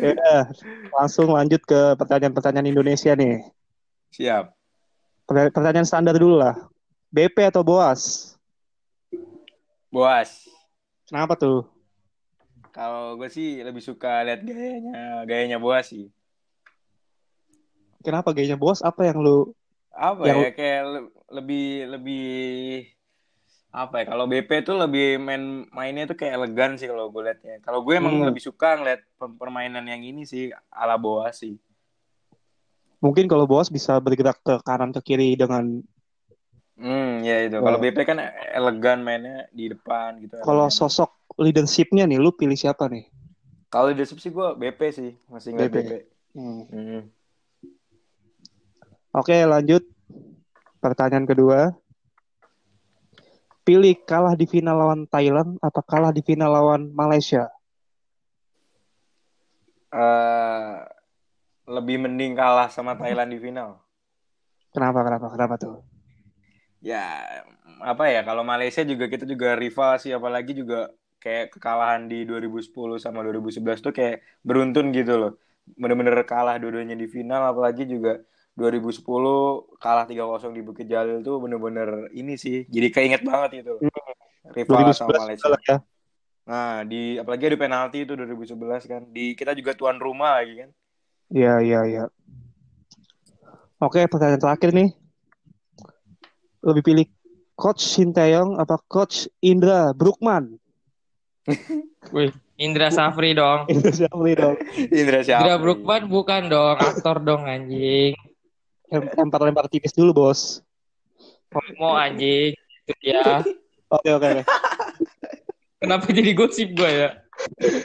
Ya, 0.00 0.48
langsung 0.96 1.32
lanjut 1.32 1.60
ke 1.68 1.96
pertanyaan-pertanyaan 2.00 2.72
Indonesia 2.72 3.12
nih. 3.12 3.44
Siap. 4.12 4.52
Pertanyaan 5.28 5.88
standar 5.88 6.16
dulu 6.16 6.40
lah. 6.40 6.56
BP 7.12 7.52
atau 7.52 7.60
Boas? 7.60 8.32
Boas. 9.92 10.48
Kenapa 11.04 11.36
tuh? 11.36 11.68
Kalau 12.72 13.20
gue 13.20 13.28
sih 13.28 13.60
lebih 13.60 13.84
suka 13.84 14.24
lihat 14.24 14.40
gayanya, 14.48 15.28
gayanya 15.28 15.58
Boas 15.60 15.92
sih. 15.92 16.08
Kenapa 18.00 18.32
gayanya 18.32 18.56
Boas? 18.56 18.80
Apa 18.80 19.04
yang 19.04 19.20
lu... 19.20 19.52
Apa 19.92 20.24
Yang- 20.24 20.40
ya, 20.40 20.50
kayak 20.56 20.82
le- 20.88 21.12
lebih, 21.28 21.66
lebih... 21.92 22.24
Apa 23.72 24.04
ya, 24.04 24.12
kalau 24.12 24.28
BP 24.28 24.68
tuh 24.68 24.76
lebih 24.76 25.16
main 25.16 25.64
mainnya 25.72 26.04
tuh 26.04 26.12
kayak 26.12 26.36
elegan 26.36 26.76
sih 26.76 26.84
kalau 26.84 27.08
gue 27.08 27.24
liatnya. 27.24 27.56
Kalau 27.64 27.80
gue 27.80 27.96
emang 27.96 28.20
Hmm. 28.20 28.28
lebih 28.28 28.44
suka 28.44 28.76
ngeliat 28.76 29.00
per- 29.16 29.32
permainan 29.40 29.88
yang 29.88 30.04
ini 30.04 30.28
sih, 30.28 30.52
ala 30.68 31.00
Boas 31.00 31.40
sih. 31.40 31.56
Mungkin 33.00 33.24
kalau 33.26 33.48
Boas 33.48 33.72
bisa 33.72 33.96
bergerak 33.96 34.44
ke 34.44 34.60
kanan 34.60 34.92
ke 34.92 35.00
kiri 35.00 35.32
dengan... 35.34 35.80
Hmm, 36.76 37.24
ya 37.24 37.48
itu. 37.48 37.56
Oh. 37.56 37.64
Kalau 37.64 37.80
BP 37.80 37.98
kan 38.04 38.20
elegan 38.52 39.00
mainnya 39.00 39.48
di 39.48 39.72
depan 39.72 40.20
gitu. 40.20 40.36
Kalau 40.44 40.68
elegan. 40.68 40.76
sosok 40.76 41.10
leadership-nya 41.40 42.04
nih, 42.04 42.20
lu 42.20 42.28
pilih 42.36 42.54
siapa 42.54 42.92
nih? 42.92 43.08
Kalau 43.72 43.88
leadership 43.88 44.20
sih 44.20 44.28
gue 44.28 44.48
BP 44.52 44.80
sih, 44.92 45.10
masih 45.32 45.48
nggak 45.56 45.70
BP. 45.72 45.76
BP. 45.80 45.92
Hmm. 46.36 46.62
Hmm. 46.68 47.02
Oke, 49.16 49.36
lanjut. 49.48 49.84
Pertanyaan 50.80 51.24
kedua. 51.24 51.72
Pilih 53.62 53.94
kalah 54.02 54.34
di 54.34 54.46
final 54.50 54.74
lawan 54.74 55.06
Thailand 55.06 55.54
atau 55.62 55.82
kalah 55.86 56.10
di 56.10 56.18
final 56.26 56.50
lawan 56.50 56.90
Malaysia? 56.90 57.46
Eh, 59.92 60.76
lebih 61.70 62.02
mending 62.02 62.34
kalah 62.34 62.66
sama 62.72 62.98
Thailand 62.98 63.30
di 63.30 63.38
final. 63.38 63.78
Kenapa, 64.72 65.04
kenapa, 65.04 65.26
kenapa 65.30 65.54
tuh? 65.60 65.84
Ya, 66.82 67.22
apa 67.78 68.10
ya? 68.10 68.26
Kalau 68.26 68.42
Malaysia 68.42 68.82
juga 68.82 69.06
kita 69.06 69.28
juga 69.28 69.54
rival 69.54 70.00
sih, 70.02 70.10
apalagi 70.10 70.58
juga 70.58 70.90
kayak 71.22 71.54
kekalahan 71.54 72.10
di 72.10 72.26
2010 72.26 72.98
sama 72.98 73.22
2011 73.22 73.78
tuh 73.78 73.94
kayak 73.94 74.26
beruntun 74.42 74.90
gitu 74.90 75.14
loh. 75.14 75.32
Bener-bener 75.78 76.18
kalah 76.26 76.58
dua-duanya 76.58 76.98
di 76.98 77.06
final, 77.06 77.46
apalagi 77.46 77.86
juga 77.86 78.18
2010 78.52 79.00
kalah 79.80 80.04
3-0 80.04 80.52
di 80.52 80.62
Bukit 80.62 80.84
Jalil 80.84 81.24
tuh 81.24 81.40
bener-bener 81.40 82.12
ini 82.12 82.36
sih. 82.36 82.68
Jadi 82.68 82.88
keinget 82.92 83.22
banget 83.24 83.64
itu. 83.64 83.80
Rival 84.52 84.92
sama 84.92 85.16
2011 85.16 85.22
Malaysia. 85.24 85.48
ya. 85.64 85.76
Nah, 86.42 86.82
di 86.82 87.16
apalagi 87.16 87.48
ada 87.48 87.58
penalti 87.58 87.98
itu 88.04 88.12
2011 88.12 88.90
kan. 88.90 89.02
Di 89.08 89.32
kita 89.32 89.56
juga 89.56 89.72
tuan 89.72 89.96
rumah 89.96 90.42
lagi 90.42 90.66
kan. 90.66 90.70
Iya, 91.32 91.54
iya, 91.64 91.80
iya. 91.88 92.04
Oke, 93.80 94.04
pertanyaan 94.04 94.42
terakhir 94.42 94.70
nih. 94.76 94.92
Lebih 96.62 96.82
pilih 96.84 97.06
Coach 97.56 97.82
Sinteyong 97.82 98.60
apa 98.60 98.76
Coach 98.84 99.26
Indra 99.40 99.96
Brukman? 99.96 100.60
Wih, 102.14 102.30
Indra 102.60 102.92
Safri 102.92 103.34
dong. 103.34 103.66
Indra 103.66 103.90
Syafri 103.90 104.32
dong. 104.36 104.56
Indra 105.00 105.20
Syafri. 105.24 105.42
Indra 105.48 105.58
Brookman 105.58 106.02
bukan 106.06 106.42
dong, 106.52 106.76
aktor 106.78 107.18
dong 107.24 107.48
anjing. 107.48 108.14
Lem- 108.92 109.08
Lempar-lempar 109.16 109.66
tipis 109.72 109.96
dulu, 109.96 110.12
bos. 110.12 110.60
Mau 111.80 111.96
anjing. 111.96 112.52
Itu 112.84 112.94
ya. 113.00 113.40
Oke, 113.92 114.08
oke, 114.08 114.24
oke. 114.24 114.42
Kenapa 115.76 116.08
jadi 116.08 116.32
gosip 116.32 116.72
gue 116.72 116.88
ya? 116.88 117.12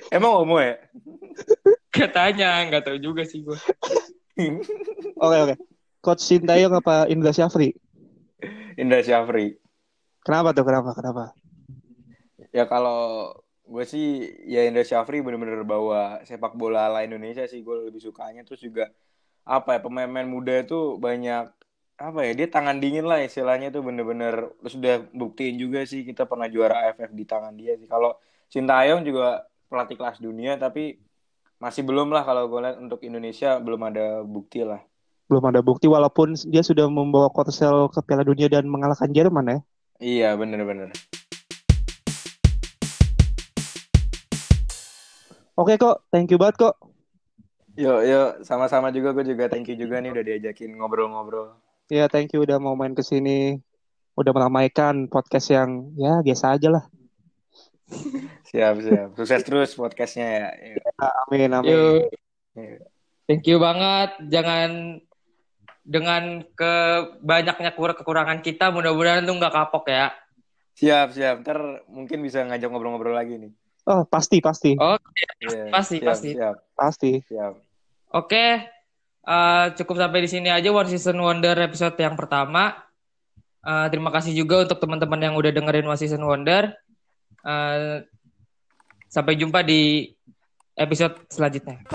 Emang 0.08 0.40
homo 0.40 0.56
ya? 0.56 0.80
Katanya, 1.92 2.64
nggak 2.64 2.88
tahu 2.88 2.96
juga 2.96 3.28
sih 3.28 3.44
gue. 3.44 3.60
Oke, 5.20 5.38
oke. 5.44 5.56
Coach 6.00 6.24
Sinteyong 6.24 6.80
apa 6.80 7.12
Indra 7.12 7.36
Syafri? 7.36 7.76
Indra 8.80 9.04
Syafri. 9.04 9.60
Kenapa 10.24 10.56
tuh? 10.56 10.64
Kenapa? 10.64 10.96
Kenapa? 10.96 11.24
Ya 12.56 12.64
kalau 12.64 13.36
gue 13.68 13.84
sih 13.84 14.32
ya 14.48 14.64
Indra 14.64 14.88
Syafri 14.88 15.20
bener-bener 15.20 15.68
bawa 15.68 16.24
sepak 16.24 16.56
bola 16.56 16.88
ala 16.88 17.04
Indonesia 17.04 17.44
sih 17.52 17.60
gue 17.60 17.92
lebih 17.92 18.00
sukanya 18.00 18.48
terus 18.48 18.64
juga 18.64 18.88
apa 19.48 19.80
ya 19.80 19.80
pemain-pemain 19.80 20.28
muda 20.28 20.60
itu 20.60 21.00
banyak 21.00 21.48
apa 21.98 22.20
ya 22.28 22.32
dia 22.36 22.48
tangan 22.52 22.78
dingin 22.84 23.08
lah 23.08 23.24
istilahnya 23.24 23.72
tuh 23.72 23.82
bener-bener 23.82 24.52
sudah 24.68 25.08
buktiin 25.16 25.56
juga 25.56 25.88
sih 25.88 26.04
kita 26.04 26.28
pernah 26.28 26.52
juara 26.52 26.92
AFF 26.92 27.16
di 27.16 27.24
tangan 27.24 27.56
dia 27.56 27.80
sih 27.80 27.88
kalau 27.88 28.14
Sintayong 28.52 29.08
juga 29.08 29.48
pelatih 29.72 29.96
kelas 29.98 30.20
dunia 30.20 30.60
tapi 30.60 31.00
masih 31.58 31.82
belum 31.88 32.14
lah 32.14 32.22
kalau 32.28 32.46
gue 32.52 32.60
lihat 32.60 32.78
untuk 32.78 33.02
Indonesia 33.02 33.58
belum 33.58 33.82
ada 33.88 34.22
bukti 34.22 34.62
lah 34.62 34.84
belum 35.28 35.44
ada 35.48 35.60
bukti 35.60 35.88
walaupun 35.92 36.36
dia 36.48 36.64
sudah 36.64 36.88
membawa 36.88 37.28
Korsel 37.32 37.92
ke 37.92 38.00
Piala 38.04 38.24
Dunia 38.24 38.48
dan 38.48 38.64
mengalahkan 38.64 39.12
Jerman 39.12 39.52
ya. 39.52 39.60
Iya, 40.00 40.30
bener-bener. 40.40 40.96
Oke 45.60 45.76
kok, 45.76 46.08
thank 46.16 46.32
you 46.32 46.40
banget 46.40 46.56
kok. 46.64 46.80
Yuk, 47.78 48.00
yuk, 48.10 48.30
sama-sama 48.42 48.90
juga 48.90 49.14
gue 49.14 49.22
juga 49.22 49.46
thank 49.46 49.70
you 49.70 49.78
juga 49.78 50.02
nih 50.02 50.10
udah 50.10 50.24
diajakin 50.26 50.74
ngobrol-ngobrol. 50.82 51.54
Ya, 51.94 52.10
thank 52.10 52.34
you 52.34 52.42
udah 52.42 52.58
mau 52.58 52.74
main 52.74 52.98
ke 52.98 53.06
sini. 53.06 53.62
Udah 54.18 54.34
meramaikan 54.34 55.06
podcast 55.06 55.54
yang 55.54 55.94
ya 55.94 56.26
biasa 56.26 56.58
aja 56.58 56.74
lah. 56.74 56.84
Siap, 58.50 58.74
siap. 58.82 59.10
Sukses 59.14 59.42
terus 59.46 59.78
podcastnya 59.78 60.28
ya. 60.28 60.48
Yuk. 60.74 60.82
Amin, 61.30 61.50
amin. 61.54 61.70
Yuk. 61.70 62.02
Yuk. 62.58 62.82
Thank 63.30 63.46
you 63.46 63.62
banget. 63.62 64.26
Jangan 64.26 64.98
dengan 65.86 66.44
ke 66.58 66.74
banyaknya 67.22 67.72
kur- 67.78 67.94
kekurangan 67.96 68.42
kita, 68.42 68.74
mudah-mudahan 68.74 69.24
tuh 69.24 69.38
nggak 69.38 69.54
kapok 69.54 69.86
ya. 69.94 70.12
Siap, 70.82 71.14
siap. 71.14 71.46
Ntar 71.46 71.86
mungkin 71.88 72.26
bisa 72.26 72.42
ngajak 72.42 72.74
ngobrol-ngobrol 72.74 73.14
lagi 73.14 73.38
nih. 73.38 73.52
Oh, 73.88 74.04
pasti, 74.04 74.44
pasti. 74.44 74.76
Oh, 74.76 75.00
Iya, 75.40 75.72
Pasti, 75.72 76.02
siap, 76.02 76.08
pasti. 76.12 76.30
Siap, 76.36 76.56
Pasti. 76.76 77.12
siap. 77.30 77.54
Oke, 78.18 78.66
eh, 79.30 79.66
cukup 79.78 79.96
sampai 80.02 80.26
di 80.26 80.30
sini 80.30 80.50
aja 80.50 80.74
One 80.74 80.90
Season 80.90 81.14
Wonder 81.22 81.54
episode 81.62 81.94
yang 82.02 82.18
pertama. 82.18 82.74
Eh, 83.62 83.88
terima 83.94 84.10
kasih 84.10 84.34
juga 84.34 84.66
untuk 84.66 84.82
teman-teman 84.82 85.22
yang 85.22 85.38
udah 85.38 85.54
dengerin 85.54 85.86
One 85.86 86.02
Season 86.02 86.24
Wonder. 86.26 86.74
Eh, 87.46 88.02
sampai 89.06 89.38
jumpa 89.38 89.62
di 89.62 90.10
episode 90.74 91.30
selanjutnya. 91.30 91.86